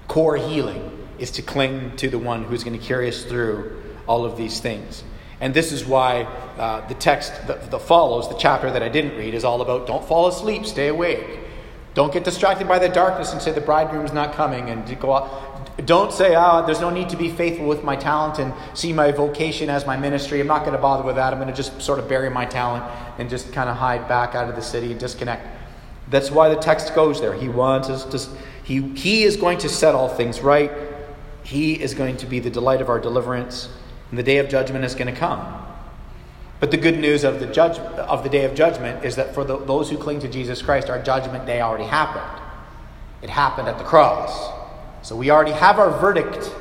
core 0.07 0.37
healing 0.37 1.02
is 1.23 1.31
to 1.31 1.43
cling 1.43 1.95
to 1.97 2.11
the 2.11 2.19
one 2.19 2.43
who's 2.43 2.65
going 2.65 2.79
to 2.79 2.85
carry 2.85 3.09
us 3.09 3.25
through 3.25 3.81
all 4.09 4.25
of 4.25 4.37
these 4.37 4.59
things. 4.59 5.05
And 5.41 5.55
this 5.55 5.71
is 5.71 5.85
why 5.85 6.25
uh, 6.59 6.87
the 6.89 6.95
text 6.95 7.33
that, 7.47 7.81
follows, 7.83 8.29
the 8.29 8.35
chapter 8.37 8.71
that 8.73 8.83
I 8.83 8.89
didn't 8.89 9.17
read, 9.17 9.33
is 9.33 9.45
all 9.45 9.61
about 9.63 9.87
don't 9.87 10.05
fall 10.05 10.27
asleep, 10.27 10.67
stay 10.67 10.89
awake. 10.89 11.39
Don't 11.95 12.13
get 12.13 12.25
distracted 12.25 12.67
by 12.67 12.81
the 12.81 12.89
darkness 12.89 13.33
and 13.33 13.41
say 13.41 13.53
the 13.53 13.61
bridegroom's 13.61 14.13
not 14.13 14.35
coming 14.35 14.69
and 14.69 14.99
go 14.99 15.13
out. 15.13 15.87
Don't 15.87 16.13
say, 16.13 16.35
ah, 16.35 16.63
there's 16.63 16.81
no 16.81 16.91
need 16.91 17.09
to 17.11 17.17
be 17.17 17.31
faithful 17.31 17.67
with 17.67 17.85
my 17.85 17.97
talent 17.97 18.39
and 18.39 18.53
see 18.77 18.93
my 18.93 19.13
vocation 19.13 19.71
as 19.71 19.87
my 19.87 19.97
ministry. 19.97 20.41
I'm 20.41 20.47
not 20.47 20.61
going 20.61 20.77
to 20.77 20.83
bother 20.83 21.05
with 21.05 21.17
that. 21.17 21.33
I'm 21.33 21.39
going 21.39 21.55
to 21.55 21.57
just 21.57 21.81
sort 21.81 21.99
of 21.99 22.09
bury 22.09 22.31
my 22.31 22.47
talent 22.47 22.85
and 23.19 23.31
just 23.31 23.53
kind 23.53 23.71
of 23.71 23.77
hide 23.77 24.09
back 24.09 24.35
out 24.35 24.49
of 24.49 24.57
the 24.57 24.63
city 24.63 24.91
and 24.91 24.99
disconnect. 24.99 25.47
That's 26.09 26.31
why 26.31 26.49
the 26.49 26.61
text 26.61 26.95
goes 26.95 27.21
there. 27.21 27.33
He 27.35 27.49
wants 27.49 27.89
us 27.89 28.05
to, 28.07 28.37
he, 28.65 28.81
he 28.95 29.23
is 29.23 29.37
going 29.37 29.59
to 29.59 29.69
set 29.69 29.95
all 29.95 30.09
things 30.09 30.41
right. 30.41 30.71
He 31.45 31.81
is 31.81 31.95
going 31.95 32.17
to 32.19 32.27
be 32.27 32.39
the 32.39 32.51
delight 32.51 32.81
of 32.81 32.89
our 32.89 33.01
deliverance, 33.01 33.69
and 34.11 34.19
the 34.19 34.23
day 34.23 34.39
of 34.39 34.49
judgment 34.49 34.85
is 34.85 34.95
going 34.95 35.13
to 35.13 35.19
come. 35.19 35.63
But 36.61 36.71
the 36.71 36.77
good 36.77 36.99
news 36.99 37.25
of 37.25 37.41
the, 37.41 37.47
judge, 37.47 37.79
of 37.79 38.23
the 38.23 38.29
day 38.29 38.45
of 38.45 38.55
judgment 38.55 39.05
is 39.05 39.17
that 39.17 39.35
for 39.35 39.43
the, 39.43 39.59
those 39.59 39.91
who 39.91 39.99
cling 39.99 40.21
to 40.21 40.29
Jesus 40.29 40.63
Christ, 40.63 40.89
our 40.89 41.03
judgment 41.03 41.45
day 41.45 41.61
already 41.61 41.85
happened. 41.85 42.41
It 43.21 43.31
happened 43.31 43.69
at 43.69 43.79
the 43.79 43.85
cross. 43.85 44.51
So 45.03 45.17
we 45.17 45.31
already 45.31 45.53
have 45.53 45.81
our 45.81 45.91
verdict. 45.99 46.55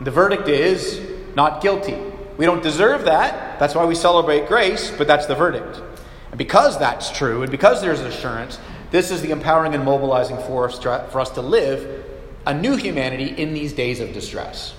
The 0.00 0.10
verdict 0.12 0.48
is 0.48 1.00
not 1.34 1.60
guilty. 1.60 1.98
We 2.36 2.46
don't 2.46 2.62
deserve 2.62 3.06
that. 3.06 3.58
That's 3.58 3.74
why 3.74 3.84
we 3.86 3.96
celebrate 3.96 4.46
grace, 4.46 4.92
but 4.96 5.08
that's 5.08 5.26
the 5.26 5.34
verdict. 5.34 5.82
And 6.30 6.38
because 6.38 6.78
that's 6.78 7.10
true, 7.10 7.42
and 7.42 7.50
because 7.50 7.82
there's 7.82 8.00
assurance, 8.00 8.58
this 8.92 9.10
is 9.10 9.20
the 9.20 9.30
empowering 9.30 9.74
and 9.74 9.84
mobilizing 9.84 10.38
force 10.38 10.78
for 10.78 11.20
us 11.20 11.30
to 11.30 11.42
live 11.42 12.06
a 12.50 12.54
new 12.54 12.74
humanity 12.74 13.26
in 13.26 13.54
these 13.54 13.72
days 13.72 14.00
of 14.00 14.12
distress. 14.12 14.74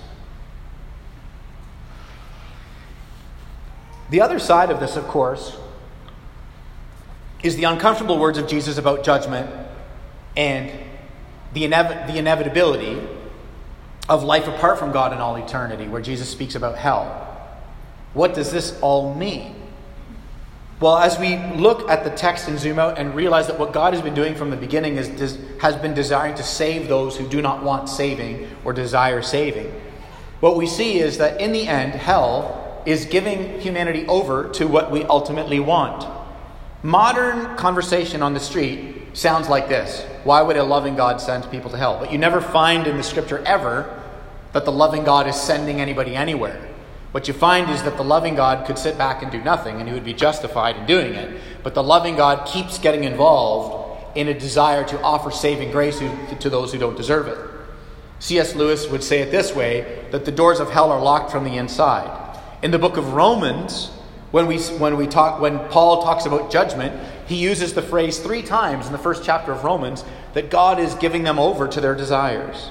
The 4.10 4.20
other 4.20 4.38
side 4.38 4.70
of 4.70 4.78
this, 4.78 4.96
of 4.96 5.08
course, 5.08 5.56
is 7.42 7.56
the 7.56 7.64
uncomfortable 7.64 8.18
words 8.18 8.36
of 8.36 8.46
Jesus 8.46 8.76
about 8.76 9.04
judgment 9.04 9.50
and 10.36 10.70
the, 11.54 11.66
the 11.66 12.18
inevitability 12.18 13.00
of 14.06 14.22
life 14.22 14.46
apart 14.46 14.78
from 14.78 14.92
God 14.92 15.14
in 15.14 15.18
all 15.18 15.36
eternity, 15.36 15.88
where 15.88 16.02
Jesus 16.02 16.28
speaks 16.28 16.54
about 16.54 16.76
hell. 16.76 17.26
What 18.12 18.34
does 18.34 18.52
this 18.52 18.78
all 18.82 19.14
mean? 19.14 19.61
Well, 20.82 20.98
as 20.98 21.16
we 21.16 21.36
look 21.36 21.88
at 21.88 22.02
the 22.02 22.10
text 22.10 22.48
and 22.48 22.58
zoom 22.58 22.80
out 22.80 22.98
and 22.98 23.14
realize 23.14 23.46
that 23.46 23.56
what 23.56 23.72
God 23.72 23.94
has 23.94 24.02
been 24.02 24.14
doing 24.14 24.34
from 24.34 24.50
the 24.50 24.56
beginning 24.56 24.96
is, 24.96 25.38
has 25.60 25.76
been 25.76 25.94
desiring 25.94 26.34
to 26.34 26.42
save 26.42 26.88
those 26.88 27.16
who 27.16 27.28
do 27.28 27.40
not 27.40 27.62
want 27.62 27.88
saving 27.88 28.50
or 28.64 28.72
desire 28.72 29.22
saving, 29.22 29.72
what 30.40 30.56
we 30.56 30.66
see 30.66 30.98
is 30.98 31.18
that 31.18 31.40
in 31.40 31.52
the 31.52 31.68
end, 31.68 31.92
hell 31.92 32.82
is 32.84 33.04
giving 33.04 33.60
humanity 33.60 34.04
over 34.08 34.48
to 34.54 34.66
what 34.66 34.90
we 34.90 35.04
ultimately 35.04 35.60
want. 35.60 36.04
Modern 36.82 37.56
conversation 37.56 38.20
on 38.20 38.34
the 38.34 38.40
street 38.40 39.16
sounds 39.16 39.48
like 39.48 39.68
this 39.68 40.02
Why 40.24 40.42
would 40.42 40.56
a 40.56 40.64
loving 40.64 40.96
God 40.96 41.20
send 41.20 41.48
people 41.52 41.70
to 41.70 41.76
hell? 41.76 41.96
But 42.00 42.10
you 42.10 42.18
never 42.18 42.40
find 42.40 42.88
in 42.88 42.96
the 42.96 43.04
scripture 43.04 43.38
ever 43.46 44.02
that 44.52 44.64
the 44.64 44.72
loving 44.72 45.04
God 45.04 45.28
is 45.28 45.36
sending 45.36 45.80
anybody 45.80 46.16
anywhere. 46.16 46.71
What 47.12 47.28
you 47.28 47.34
find 47.34 47.70
is 47.70 47.82
that 47.82 47.98
the 47.98 48.04
loving 48.04 48.34
God 48.34 48.66
could 48.66 48.78
sit 48.78 48.98
back 48.98 49.22
and 49.22 49.30
do 49.30 49.40
nothing, 49.42 49.78
and 49.78 49.88
he 49.88 49.94
would 49.94 50.04
be 50.04 50.14
justified 50.14 50.76
in 50.76 50.86
doing 50.86 51.14
it. 51.14 51.40
But 51.62 51.74
the 51.74 51.82
loving 51.82 52.16
God 52.16 52.46
keeps 52.46 52.78
getting 52.78 53.04
involved 53.04 54.16
in 54.16 54.28
a 54.28 54.34
desire 54.38 54.84
to 54.84 55.00
offer 55.02 55.30
saving 55.30 55.70
grace 55.70 55.98
to 56.40 56.50
those 56.50 56.72
who 56.72 56.78
don't 56.78 56.96
deserve 56.96 57.28
it. 57.28 57.38
C.S. 58.18 58.54
Lewis 58.54 58.88
would 58.88 59.02
say 59.02 59.20
it 59.20 59.30
this 59.30 59.54
way 59.54 60.06
that 60.10 60.24
the 60.24 60.32
doors 60.32 60.60
of 60.60 60.70
hell 60.70 60.90
are 60.90 61.00
locked 61.00 61.30
from 61.30 61.44
the 61.44 61.56
inside. 61.56 62.38
In 62.62 62.70
the 62.70 62.78
book 62.78 62.96
of 62.96 63.12
Romans, 63.14 63.90
when 64.30 64.46
we, 64.46 64.58
when 64.58 64.96
we 64.96 65.06
talk 65.06 65.40
when 65.40 65.58
Paul 65.68 66.02
talks 66.02 66.24
about 66.24 66.50
judgment, 66.50 66.98
he 67.26 67.36
uses 67.36 67.74
the 67.74 67.82
phrase 67.82 68.18
three 68.18 68.42
times 68.42 68.86
in 68.86 68.92
the 68.92 68.98
first 68.98 69.24
chapter 69.24 69.52
of 69.52 69.64
Romans 69.64 70.04
that 70.34 70.50
God 70.50 70.78
is 70.78 70.94
giving 70.94 71.24
them 71.24 71.38
over 71.38 71.68
to 71.68 71.80
their 71.80 71.94
desires. 71.94 72.70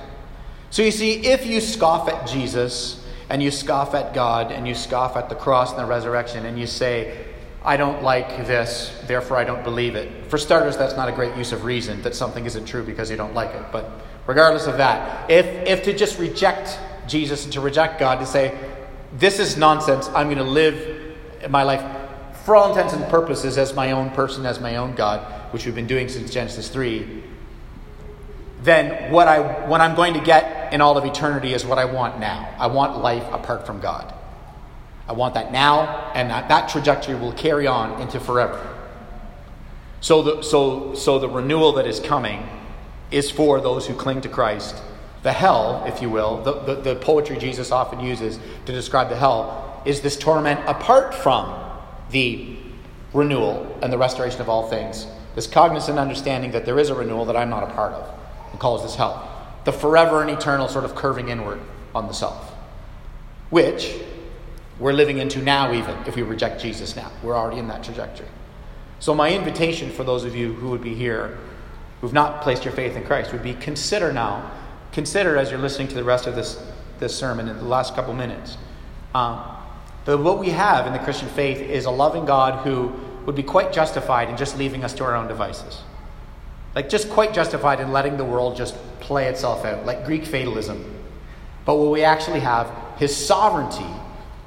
So 0.71 0.82
you 0.82 0.91
see, 0.91 1.25
if 1.25 1.45
you 1.45 1.60
scoff 1.60 2.08
at 2.08 2.27
Jesus, 2.27 3.00
and 3.31 3.41
you 3.41 3.49
scoff 3.49 3.95
at 3.95 4.13
God 4.13 4.51
and 4.51 4.67
you 4.67 4.75
scoff 4.75 5.15
at 5.15 5.29
the 5.29 5.35
cross 5.35 5.71
and 5.71 5.79
the 5.79 5.85
resurrection 5.85 6.45
and 6.45 6.59
you 6.59 6.67
say, 6.67 7.25
I 7.63 7.77
don't 7.77 8.03
like 8.03 8.27
this, 8.45 8.93
therefore 9.07 9.37
I 9.37 9.45
don't 9.45 9.63
believe 9.63 9.95
it. 9.95 10.27
For 10.27 10.37
starters, 10.37 10.75
that's 10.75 10.97
not 10.97 11.07
a 11.07 11.13
great 11.13 11.37
use 11.37 11.53
of 11.53 11.63
reason 11.63 12.01
that 12.01 12.13
something 12.13 12.45
isn't 12.45 12.65
true 12.65 12.83
because 12.83 13.09
you 13.09 13.15
don't 13.15 13.33
like 13.33 13.51
it. 13.55 13.63
But 13.71 13.89
regardless 14.27 14.67
of 14.67 14.77
that, 14.77 15.31
if, 15.31 15.45
if 15.65 15.83
to 15.83 15.93
just 15.93 16.19
reject 16.19 16.77
Jesus 17.07 17.45
and 17.45 17.53
to 17.53 17.61
reject 17.61 18.01
God, 18.01 18.19
to 18.19 18.25
say, 18.25 18.57
this 19.13 19.39
is 19.39 19.55
nonsense, 19.55 20.09
I'm 20.09 20.27
going 20.27 20.37
to 20.37 20.43
live 20.43 21.17
my 21.49 21.63
life 21.63 21.99
for 22.43 22.57
all 22.57 22.71
intents 22.71 22.91
and 22.93 23.05
purposes 23.05 23.57
as 23.57 23.73
my 23.73 23.91
own 23.91 24.09
person, 24.09 24.45
as 24.45 24.59
my 24.59 24.75
own 24.75 24.93
God, 24.93 25.21
which 25.53 25.65
we've 25.65 25.75
been 25.75 25.87
doing 25.87 26.09
since 26.09 26.31
Genesis 26.31 26.67
3, 26.67 27.23
then 28.63 29.09
what, 29.09 29.29
I, 29.29 29.67
what 29.67 29.79
I'm 29.79 29.95
going 29.95 30.15
to 30.15 30.21
get 30.21 30.61
in 30.71 30.81
all 30.81 30.97
of 30.97 31.05
eternity 31.05 31.53
is 31.53 31.65
what 31.65 31.77
I 31.77 31.86
want 31.86 32.19
now. 32.19 32.53
I 32.57 32.67
want 32.67 32.97
life 32.97 33.25
apart 33.31 33.65
from 33.65 33.79
God. 33.79 34.13
I 35.07 35.13
want 35.13 35.34
that 35.34 35.51
now, 35.51 36.12
and 36.15 36.29
that, 36.29 36.47
that 36.49 36.69
trajectory 36.69 37.15
will 37.15 37.34
carry 37.34 37.67
on 37.67 38.01
into 38.01 38.19
forever. 38.19 38.67
So 39.99 40.21
the, 40.21 40.41
so, 40.41 40.95
so 40.95 41.19
the 41.19 41.29
renewal 41.29 41.73
that 41.73 41.86
is 41.86 41.99
coming 41.99 42.47
is 43.12 43.29
for 43.29 43.60
those 43.60 43.88
who 43.88 43.93
cling 43.93 44.21
to 44.21 44.29
Christ. 44.29 44.81
The 45.23 45.34
hell, 45.34 45.84
if 45.86 46.01
you 46.01 46.10
will, 46.10 46.41
the, 46.41 46.53
the, 46.62 46.75
the 46.75 46.95
poetry 46.95 47.38
Jesus 47.38 47.71
often 47.71 47.99
uses 47.99 48.39
to 48.65 48.71
describe 48.71 49.10
the 49.10 49.15
hell, 49.15 49.81
is 49.86 50.01
this 50.01 50.17
torment 50.17 50.60
apart 50.67 51.13
from 51.13 51.53
the 52.10 52.57
renewal 53.13 53.77
and 53.81 53.91
the 53.91 53.97
restoration 53.97 54.41
of 54.41 54.49
all 54.49 54.69
things. 54.69 55.05
This 55.36 55.47
cognizant 55.47 55.99
understanding 55.99 56.51
that 56.51 56.65
there 56.65 56.79
is 56.79 56.89
a 56.89 56.95
renewal 56.95 57.25
that 57.25 57.36
I'm 57.36 57.49
not 57.49 57.63
a 57.63 57.73
part 57.73 57.93
of 57.93 58.19
and 58.51 58.60
calls 58.60 58.84
this 58.84 58.95
hell. 58.95 59.27
The 59.63 59.71
forever 59.71 60.21
and 60.21 60.30
eternal 60.30 60.67
sort 60.67 60.86
of 60.86 60.95
curving 60.95 61.30
inward 61.30 61.60
on 61.93 62.08
the 62.08 62.13
self, 62.13 62.52
which 63.50 63.95
we're 64.80 64.93
living 64.93 65.19
into 65.19 65.41
now, 65.41 65.71
even 65.74 65.95
if 66.08 66.15
we 66.15 66.24
reject 66.24 66.62
Jesus 66.62 66.95
now. 66.95 67.12
We're 67.21 67.38
already 67.38 67.60
in 67.60 67.67
that 67.67 67.84
trajectory. 67.84 68.28
So, 69.00 69.13
my 69.13 69.32
invitation 69.32 69.91
for 69.91 70.04
those 70.04 70.24
of 70.26 70.36
you 70.36 70.54
who 70.54 70.69
would 70.69 70.82
be 70.82 70.95
here 70.95 71.38
who've 72.02 72.13
not 72.13 72.41
placed 72.41 72.65
your 72.65 72.74
faith 72.74 72.95
in 72.95 73.04
Christ 73.04 73.32
would 73.32 73.43
be 73.43 73.54
consider 73.54 74.12
now, 74.12 74.52
consider 74.91 75.38
as 75.38 75.52
you're 75.52 75.60
listening 75.60 75.88
to 75.89 75.95
the 75.95 76.04
rest 76.04 76.26
of 76.26 76.36
this, 76.36 76.63
this 77.00 77.15
sermon 77.15 77.47
in 77.47 77.58
the 77.58 77.63
last 77.63 77.95
couple 77.95 78.13
minutes, 78.13 78.58
um, 79.13 79.38
what 80.06 80.39
we 80.39 80.50
have 80.50 80.88
in 80.88 80.93
the 80.93 81.00
Christian 81.00 81.30
faith 81.30 81.60
is 81.60 81.86
a 81.86 81.91
loving 81.91 82.26
God 82.26 82.65
who 82.65 82.91
would 83.26 83.36
be 83.36 83.43
quite 83.43 83.71
justified 83.71 84.30
in 84.30 84.38
just 84.38 84.58
leaving 84.58 84.84
us 84.84 84.93
to 84.93 85.04
our 85.04 85.15
own 85.15 85.28
devices. 85.28 85.82
Like, 86.75 86.89
just 86.89 87.10
quite 87.10 87.34
justified 87.34 87.79
in 87.79 87.91
letting 87.91 88.17
the 88.17 88.25
world 88.25 88.55
just 88.55 88.75
play 88.99 89.27
itself 89.27 89.65
out, 89.65 89.86
like 89.86 90.05
Greek 90.05 90.25
fatalism. 90.25 90.86
But 91.65 91.75
what 91.75 91.91
we 91.91 92.03
actually 92.03 92.39
have, 92.39 92.71
his 92.97 93.15
sovereignty 93.15 93.86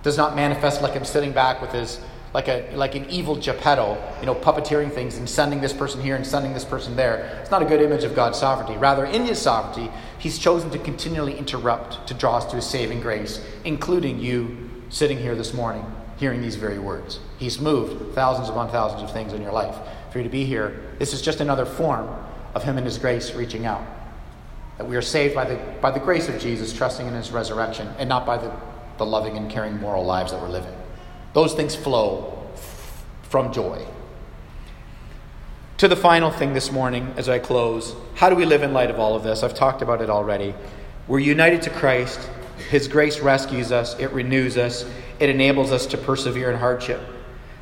does 0.03 0.17
not 0.17 0.37
manifest 0.37 0.83
like 0.83 0.97
I'm 0.97 1.05
sitting 1.05 1.33
back 1.33 1.61
with 1.61 1.73
his 1.73 2.01
like 2.35 2.49
a 2.49 2.69
like 2.75 2.97
an 2.97 3.09
evil 3.09 3.37
Geppetto, 3.37 3.97
you 4.21 4.27
know, 4.27 4.35
puppeteering 4.35 4.93
things 4.93 5.17
and 5.17 5.31
sending 5.31 5.61
this 5.61 5.73
person 5.73 6.01
here 6.01 6.17
and 6.17 6.27
sending 6.27 6.53
this 6.53 6.65
person 6.65 6.97
there. 6.97 7.39
It's 7.41 7.51
not 7.51 7.63
a 7.63 7.65
good 7.65 7.81
image 7.81 8.03
of 8.03 8.17
God's 8.17 8.39
sovereignty. 8.39 8.77
Rather, 8.77 9.05
in 9.05 9.25
his 9.25 9.41
sovereignty, 9.41 9.91
he's 10.19 10.39
chosen 10.39 10.69
to 10.71 10.79
continually 10.79 11.39
interrupt 11.39 12.09
to 12.09 12.15
draw 12.15 12.39
us 12.39 12.45
to 12.47 12.57
his 12.57 12.67
saving 12.67 13.01
grace, 13.01 13.43
including 13.65 14.19
you 14.19 14.69
sitting 14.89 15.19
here 15.19 15.37
this 15.37 15.55
morning, 15.55 15.87
hearing 16.17 16.43
these 16.43 16.57
very 16.57 16.79
words. 16.79 17.21
He's 17.39 17.61
moved 17.61 18.15
thousands 18.15 18.49
upon 18.49 18.69
thousands 18.69 19.03
of 19.03 19.13
things 19.13 19.33
in 19.33 19.41
your 19.41 19.53
life. 19.53 19.77
For 20.15 20.21
you 20.21 20.25
to 20.27 20.31
be 20.31 20.45
here, 20.45 20.81
this 21.01 21.13
is 21.13 21.21
just 21.21 21.41
another 21.41 21.67
form 21.67 22.09
of 22.55 22.63
him 22.63 22.77
and 22.77 22.87
his 22.87 22.99
grace 22.99 23.35
reaching 23.35 23.67
out. 23.67 23.85
That 24.79 24.87
we 24.87 24.95
are 24.95 25.03
saved 25.03 25.35
by 25.35 25.45
the, 25.45 25.57
by 25.81 25.91
the 25.91 25.99
grace 25.99 26.29
of 26.29 26.41
Jesus, 26.41 26.73
trusting 26.73 27.05
in 27.05 27.15
his 27.15 27.33
resurrection, 27.33 27.93
and 27.99 28.09
not 28.09 28.25
by 28.25 28.37
the, 28.39 28.53
the 28.97 29.05
loving 29.05 29.37
and 29.37 29.51
caring 29.51 29.81
moral 29.81 30.05
lives 30.05 30.31
that 30.31 30.41
we're 30.41 30.51
living. 30.51 30.73
Those 31.33 31.55
things 31.55 31.75
flow 31.75 32.49
from 33.25 33.53
joy. 33.53 33.85
To 35.79 35.89
the 35.89 35.97
final 35.97 36.31
thing 36.31 36.55
this 36.55 36.71
morning 36.71 37.13
as 37.17 37.29
I 37.29 37.41
close 37.41 37.97
how 38.15 38.31
do 38.31 38.37
we 38.37 38.45
live 38.45 38.63
in 38.63 38.73
light 38.73 38.91
of 38.91 39.01
all 39.01 39.17
of 39.17 39.25
this? 39.25 39.43
I've 39.43 39.55
talked 39.55 39.83
about 39.83 40.01
it 40.01 40.11
already. 40.11 40.55
We're 41.09 41.19
united 41.19 41.61
to 41.63 41.71
Christ. 41.71 42.21
His 42.71 42.87
grace 42.87 43.19
rescues 43.19 43.73
us, 43.73 43.99
it 43.99 44.13
renews 44.13 44.57
us, 44.59 44.89
it 45.19 45.29
enables 45.29 45.73
us 45.73 45.87
to 45.87 45.99
persevere 45.99 46.53
in 46.53 46.59
hardship. 46.61 47.01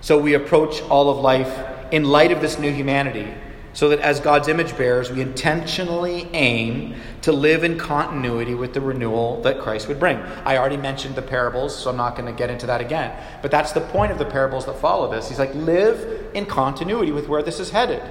So 0.03 0.21
we 0.21 0.35
approach 0.35 0.83
all 0.83 1.09
of 1.09 1.17
life 1.17 1.73
in 1.93 2.05
light 2.05 2.33
of 2.33 2.41
this 2.41 2.59
new 2.59 2.73
humanity 2.73 3.33
so 3.75 3.89
that 3.89 4.01
as 4.01 4.21
God's 4.21 4.49
image 4.49 4.77
bearers, 4.77 5.11
we 5.11 5.21
intentionally 5.21 6.29
aim 6.35 6.95
to 7.23 7.33
live 7.33 7.65
in 7.65 7.79
continuity 7.79 8.55
with 8.55 8.75
the 8.75 8.81
renewal 8.81 9.41
that 9.43 9.61
Christ 9.61 9.89
would 9.89 9.99
bring. 9.99 10.19
I 10.45 10.59
already 10.59 10.77
mentioned 10.77 11.15
the 11.15 11.23
parables, 11.23 11.77
so 11.77 11.89
I'm 11.89 11.97
not 11.97 12.17
going 12.17 12.27
to 12.27 12.37
get 12.37 12.51
into 12.51 12.67
that 12.67 12.81
again. 12.81 13.17
But 13.41 13.51
that's 13.51 13.73
the 13.73 13.81
point 13.81 14.13
of 14.13 14.19
the 14.19 14.27
parables 14.27 14.67
that 14.67 14.79
follow 14.79 15.11
this. 15.11 15.29
He's 15.29 15.39
like, 15.39 15.55
live 15.55 16.31
in 16.35 16.45
continuity 16.45 17.13
with 17.13 17.29
where 17.29 17.43
this 17.43 17.61
is 17.61 17.71
headed. 17.71 18.03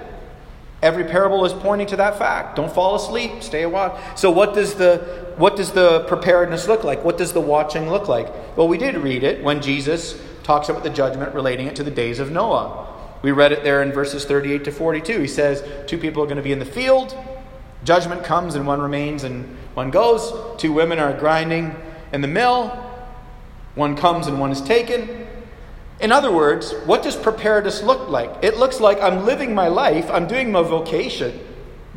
Every 0.82 1.04
parable 1.04 1.46
is 1.46 1.54
pointing 1.54 1.86
to 1.88 1.96
that 1.98 2.18
fact. 2.18 2.56
Don't 2.56 2.72
fall 2.74 2.96
asleep, 2.96 3.44
stay 3.44 3.62
awake. 3.62 3.92
So 4.16 4.32
what 4.32 4.56
does 4.56 4.74
the 4.74 4.98
what 5.38 5.56
does 5.56 5.72
the 5.72 6.06
preparedness 6.08 6.68
look 6.68 6.84
like? 6.84 7.04
What 7.04 7.20
does 7.20 7.34
the 7.34 7.42
watching 7.42 7.88
look 7.88 8.08
like? 8.08 8.58
Well, 8.58 8.68
we 8.68 8.80
did 8.80 8.98
read 8.98 9.24
it 9.24 9.44
when 9.44 9.62
Jesus 9.62 10.20
talks 10.42 10.70
about 10.70 10.82
the 10.82 10.90
judgment 10.90 11.36
relating 11.36 11.68
it 11.68 11.76
to 11.76 11.84
the 11.84 11.92
days 11.92 12.18
of 12.18 12.32
Noah. 12.32 12.91
We 13.22 13.32
read 13.32 13.52
it 13.52 13.64
there 13.64 13.84
in 13.84 13.92
verses 13.92 14.26
38 14.26 14.64
to 14.66 14.72
42. 14.72 15.20
He 15.20 15.28
says, 15.28 15.64
Two 15.88 15.98
people 15.98 16.24
are 16.24 16.26
going 16.26 16.38
to 16.38 16.44
be 16.44 16.52
in 16.52 16.60
the 16.60 16.66
field. 16.66 17.16
Judgment 17.84 18.24
comes 18.24 18.56
and 18.56 18.66
one 18.66 18.82
remains 18.82 19.24
and 19.24 19.58
one 19.74 19.92
goes. 19.92 20.34
Two 20.60 20.74
women 20.74 21.00
are 21.00 21.14
grinding 21.14 21.76
in 22.12 22.22
the 22.22 22.28
mill. 22.28 22.70
One 23.76 23.96
comes 23.96 24.28
and 24.28 24.40
one 24.40 24.52
is 24.52 24.62
taken. 24.62 25.28
In 26.00 26.12
other 26.12 26.32
words, 26.32 26.74
what 26.86 27.04
does 27.04 27.16
preparedness 27.16 27.84
look 27.84 28.10
like? 28.10 28.44
It 28.44 28.58
looks 28.58 28.80
like 28.80 29.00
I'm 29.02 29.24
living 29.24 29.54
my 29.54 29.68
life, 29.68 30.10
I'm 30.10 30.28
doing 30.28 30.52
my 30.52 30.64
vocation, 30.64 31.40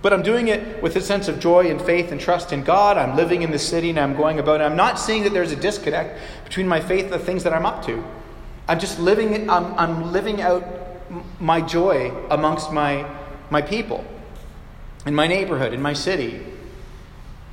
but 0.03 0.13
I'm 0.13 0.23
doing 0.23 0.49
it 0.49 0.83
with 0.83 0.95
a 0.97 1.01
sense 1.01 1.27
of 1.27 1.41
joy 1.41 1.71
and 1.71 1.81
faith 1.81 2.13
and 2.13 2.21
trust 2.21 2.53
in 2.53 2.65
God. 2.65 2.99
I'm 2.99 3.17
living 3.17 3.41
in 3.41 3.51
the 3.51 3.59
city 3.59 3.89
and 3.89 3.99
I'm 3.99 4.15
going 4.15 4.39
about 4.39 4.61
it. 4.61 4.65
I'm 4.65 4.77
not 4.77 4.99
seeing 4.99 5.23
that 5.23 5.33
there's 5.33 5.53
a 5.53 5.57
disconnect 5.57 6.21
between 6.45 6.69
my 6.69 6.81
faith 6.81 7.05
and 7.05 7.15
the 7.15 7.19
things 7.19 7.45
that 7.45 7.55
I'm 7.55 7.65
up 7.65 7.85
to. 7.87 8.05
I'm 8.69 8.79
just 8.79 8.99
living, 8.99 9.49
I'm, 9.49 9.75
I'm 9.79 10.13
living 10.13 10.43
out 10.43 10.63
my 11.41 11.61
joy 11.61 12.11
amongst 12.31 12.73
my, 12.73 13.09
my 13.51 13.63
people, 13.63 14.05
in 15.07 15.15
my 15.15 15.27
neighborhood, 15.27 15.73
in 15.73 15.83
my 15.83 15.93
city. 15.93 16.45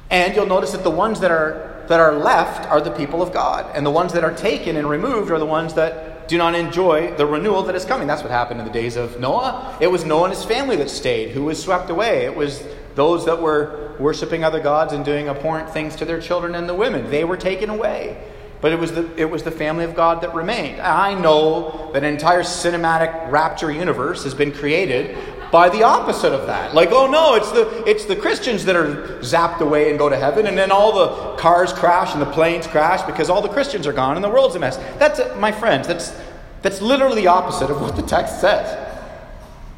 And 0.09 0.35
you'll 0.35 0.45
notice 0.45 0.71
that 0.71 0.83
the 0.83 0.91
ones 0.91 1.19
that 1.21 1.31
are, 1.31 1.85
that 1.87 1.99
are 1.99 2.13
left 2.13 2.69
are 2.69 2.81
the 2.81 2.91
people 2.91 3.21
of 3.21 3.31
God. 3.31 3.71
And 3.75 3.85
the 3.85 3.91
ones 3.91 4.13
that 4.13 4.23
are 4.23 4.33
taken 4.33 4.75
and 4.75 4.89
removed 4.89 5.31
are 5.31 5.39
the 5.39 5.45
ones 5.45 5.73
that 5.75 6.27
do 6.27 6.37
not 6.37 6.55
enjoy 6.55 7.15
the 7.15 7.25
renewal 7.25 7.63
that 7.63 7.75
is 7.75 7.85
coming. 7.85 8.07
That's 8.07 8.21
what 8.21 8.31
happened 8.31 8.59
in 8.59 8.65
the 8.65 8.71
days 8.71 8.95
of 8.95 9.19
Noah. 9.19 9.77
It 9.81 9.87
was 9.87 10.05
Noah 10.05 10.25
and 10.25 10.33
his 10.33 10.45
family 10.45 10.75
that 10.77 10.89
stayed, 10.89 11.31
who 11.31 11.43
was 11.43 11.61
swept 11.61 11.89
away. 11.89 12.25
It 12.25 12.35
was 12.35 12.63
those 12.95 13.25
that 13.25 13.41
were 13.41 13.95
worshiping 13.99 14.43
other 14.43 14.59
gods 14.59 14.93
and 14.93 15.03
doing 15.03 15.27
abhorrent 15.27 15.69
things 15.69 15.95
to 15.97 16.05
their 16.05 16.21
children 16.21 16.55
and 16.55 16.67
the 16.67 16.73
women. 16.73 17.09
They 17.09 17.23
were 17.23 17.37
taken 17.37 17.69
away. 17.69 18.21
But 18.61 18.71
it 18.71 18.79
was, 18.79 18.91
the, 18.91 19.11
it 19.19 19.25
was 19.25 19.41
the 19.41 19.51
family 19.51 19.83
of 19.83 19.95
God 19.95 20.21
that 20.21 20.35
remained. 20.35 20.79
I 20.79 21.19
know 21.19 21.89
that 21.93 22.03
an 22.03 22.13
entire 22.13 22.43
cinematic 22.43 23.31
rapture 23.31 23.71
universe 23.71 24.23
has 24.23 24.35
been 24.35 24.51
created 24.51 25.17
by 25.51 25.67
the 25.69 25.83
opposite 25.83 26.31
of 26.31 26.45
that. 26.45 26.73
Like, 26.73 26.91
oh 26.91 27.09
no, 27.09 27.35
it's 27.35 27.51
the, 27.51 27.83
it's 27.89 28.05
the 28.05 28.15
Christians 28.15 28.63
that 28.65 28.75
are 28.75 29.19
zapped 29.19 29.59
away 29.59 29.89
and 29.89 29.99
go 29.99 30.07
to 30.07 30.15
heaven, 30.15 30.45
and 30.45 30.57
then 30.57 30.71
all 30.71 30.93
the 30.93 31.35
cars 31.37 31.73
crash 31.73 32.13
and 32.13 32.21
the 32.21 32.31
planes 32.31 32.67
crash 32.67 33.01
because 33.03 33.29
all 33.29 33.41
the 33.41 33.49
Christians 33.49 33.87
are 33.87 33.93
gone 33.93 34.15
and 34.15 34.23
the 34.23 34.29
world's 34.29 34.55
a 34.55 34.59
mess. 34.59 34.77
That's, 34.97 35.19
my 35.37 35.51
friends, 35.51 35.87
that's, 35.87 36.15
that's 36.61 36.81
literally 36.81 37.21
the 37.21 37.27
opposite 37.27 37.69
of 37.69 37.81
what 37.81 37.95
the 37.95 38.03
text 38.03 38.39
says. 38.39 38.77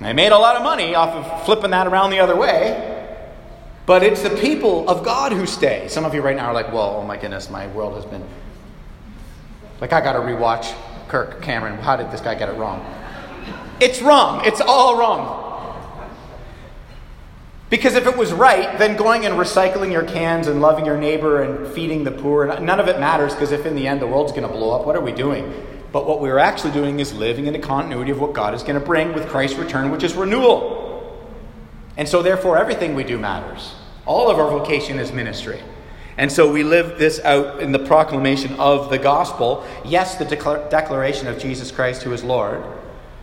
They 0.01 0.11
made 0.11 0.33
a 0.33 0.37
lot 0.37 0.57
of 0.57 0.63
money 0.63 0.93
off 0.93 1.15
of 1.15 1.45
flipping 1.45 1.71
that 1.71 1.87
around 1.87 2.11
the 2.11 2.19
other 2.19 2.35
way. 2.35 2.89
But 3.85 4.03
it's 4.03 4.21
the 4.21 4.29
people 4.29 4.87
of 4.89 5.03
God 5.03 5.31
who 5.31 5.45
stay. 5.45 5.87
Some 5.87 6.05
of 6.05 6.13
you 6.13 6.21
right 6.21 6.35
now 6.35 6.47
are 6.47 6.53
like, 6.53 6.71
well, 6.71 6.97
oh 6.97 7.05
my 7.05 7.17
goodness, 7.17 7.49
my 7.49 7.67
world 7.67 7.95
has 7.95 8.05
been 8.05 8.23
like, 9.83 9.91
I 9.91 9.99
got 9.99 10.13
to 10.13 10.19
rewatch 10.19 10.73
Kirk 11.09 11.41
Cameron. 11.41 11.77
How 11.77 11.97
did 11.97 12.09
this 12.09 12.21
guy 12.21 12.35
get 12.35 12.47
it 12.47 12.53
wrong? 12.53 12.85
It's 13.81 14.01
wrong. 14.01 14.45
It's 14.45 14.61
all 14.61 14.97
wrong. 14.97 15.41
Because 17.69 17.95
if 17.95 18.07
it 18.07 18.15
was 18.15 18.31
right, 18.31 18.77
then 18.79 18.95
going 18.95 19.25
and 19.25 19.35
recycling 19.35 19.91
your 19.91 20.03
cans 20.03 20.47
and 20.47 20.61
loving 20.61 20.85
your 20.85 20.97
neighbor 20.97 21.43
and 21.43 21.67
feeding 21.73 22.05
the 22.05 22.11
poor, 22.11 22.57
none 22.61 22.79
of 22.79 22.87
it 22.87 22.97
matters 22.97 23.33
because 23.33 23.51
if 23.51 23.65
in 23.65 23.75
the 23.75 23.85
end 23.85 24.01
the 24.01 24.07
world's 24.07 24.31
going 24.31 24.43
to 24.43 24.47
blow 24.47 24.71
up, 24.71 24.85
what 24.85 24.95
are 24.95 25.01
we 25.01 25.11
doing? 25.11 25.53
But 25.91 26.07
what 26.07 26.21
we're 26.21 26.37
actually 26.37 26.71
doing 26.71 27.01
is 27.01 27.11
living 27.11 27.47
in 27.47 27.51
the 27.51 27.59
continuity 27.59 28.11
of 28.11 28.21
what 28.21 28.31
God 28.31 28.53
is 28.53 28.63
going 28.63 28.79
to 28.79 28.85
bring 28.85 29.11
with 29.11 29.27
Christ's 29.27 29.57
return, 29.57 29.91
which 29.91 30.05
is 30.05 30.13
renewal. 30.13 31.29
And 31.97 32.07
so, 32.07 32.23
therefore, 32.23 32.57
everything 32.57 32.95
we 32.95 33.03
do 33.03 33.19
matters. 33.19 33.75
All 34.05 34.31
of 34.31 34.39
our 34.39 34.49
vocation 34.49 34.97
is 34.97 35.11
ministry. 35.11 35.61
And 36.17 36.31
so 36.31 36.51
we 36.51 36.63
live 36.63 36.99
this 36.99 37.19
out 37.21 37.59
in 37.59 37.71
the 37.71 37.79
proclamation 37.79 38.53
of 38.59 38.89
the 38.89 38.99
gospel. 38.99 39.65
Yes, 39.83 40.15
the 40.15 40.25
declaration 40.25 41.27
of 41.27 41.39
Jesus 41.39 41.71
Christ, 41.71 42.03
who 42.03 42.13
is 42.13 42.23
Lord, 42.23 42.63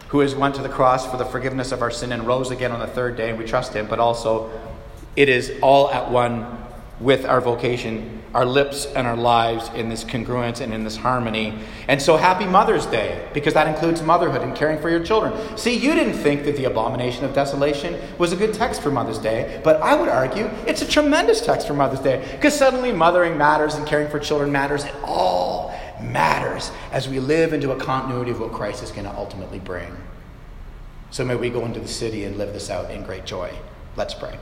who 0.09 0.20
has 0.20 0.35
went 0.35 0.57
to 0.57 0.62
the 0.62 0.68
cross 0.68 1.09
for 1.09 1.16
the 1.16 1.24
forgiveness 1.24 1.70
of 1.70 1.83
our 1.83 1.90
sin 1.90 2.11
and 2.11 2.26
rose 2.26 2.50
again 2.50 2.72
on 2.72 2.81
the 2.81 2.87
third 2.88 3.16
day, 3.16 3.31
and 3.31 3.38
we 3.38 3.44
trust 3.44 3.74
him, 3.74 3.87
but 3.87 4.00
also 4.00 4.50
it 5.14 5.29
is 5.29 5.53
all 5.62 5.90
at 5.90 6.11
one 6.11 6.59
with 6.98 7.24
our 7.24 7.40
vocation, 7.40 8.19
our 8.34 8.44
lips 8.44 8.86
and 8.86 9.06
our 9.06 9.16
lives 9.16 9.68
in 9.74 9.88
this 9.88 10.04
congruence 10.04 10.60
and 10.60 10.72
in 10.72 10.84
this 10.84 10.96
harmony. 10.96 11.58
And 11.88 12.00
so, 12.00 12.16
happy 12.16 12.44
Mother's 12.44 12.86
Day, 12.86 13.28
because 13.34 13.54
that 13.54 13.66
includes 13.66 14.02
motherhood 14.02 14.42
and 14.42 14.54
caring 14.54 14.80
for 14.80 14.88
your 14.88 15.02
children. 15.02 15.34
See, 15.56 15.76
you 15.76 15.94
didn't 15.94 16.14
think 16.14 16.44
that 16.44 16.56
the 16.56 16.64
abomination 16.64 17.24
of 17.24 17.34
desolation 17.34 17.98
was 18.18 18.32
a 18.32 18.36
good 18.36 18.54
text 18.54 18.82
for 18.82 18.90
Mother's 18.90 19.18
Day, 19.18 19.60
but 19.64 19.80
I 19.82 19.94
would 19.94 20.08
argue 20.08 20.46
it's 20.66 20.82
a 20.82 20.88
tremendous 20.88 21.40
text 21.40 21.66
for 21.66 21.74
Mother's 21.74 22.00
Day, 22.00 22.24
because 22.32 22.54
suddenly 22.54 22.92
mothering 22.92 23.36
matters 23.36 23.74
and 23.74 23.86
caring 23.86 24.08
for 24.08 24.18
children 24.20 24.52
matters. 24.52 24.84
It 24.84 24.94
all 25.02 25.74
matters 26.00 26.70
as 26.92 27.08
we 27.08 27.18
live 27.20 27.52
into 27.52 27.72
a 27.72 27.76
continuity 27.76 28.30
of 28.30 28.40
what 28.40 28.52
Christ 28.52 28.82
is 28.82 28.90
going 28.90 29.04
to 29.04 29.14
ultimately 29.14 29.58
bring. 29.58 29.96
So, 31.10 31.24
may 31.24 31.34
we 31.34 31.50
go 31.50 31.64
into 31.64 31.80
the 31.80 31.88
city 31.88 32.24
and 32.24 32.38
live 32.38 32.52
this 32.52 32.70
out 32.70 32.92
in 32.92 33.02
great 33.02 33.24
joy. 33.24 33.52
Let's 33.96 34.14
pray. 34.14 34.38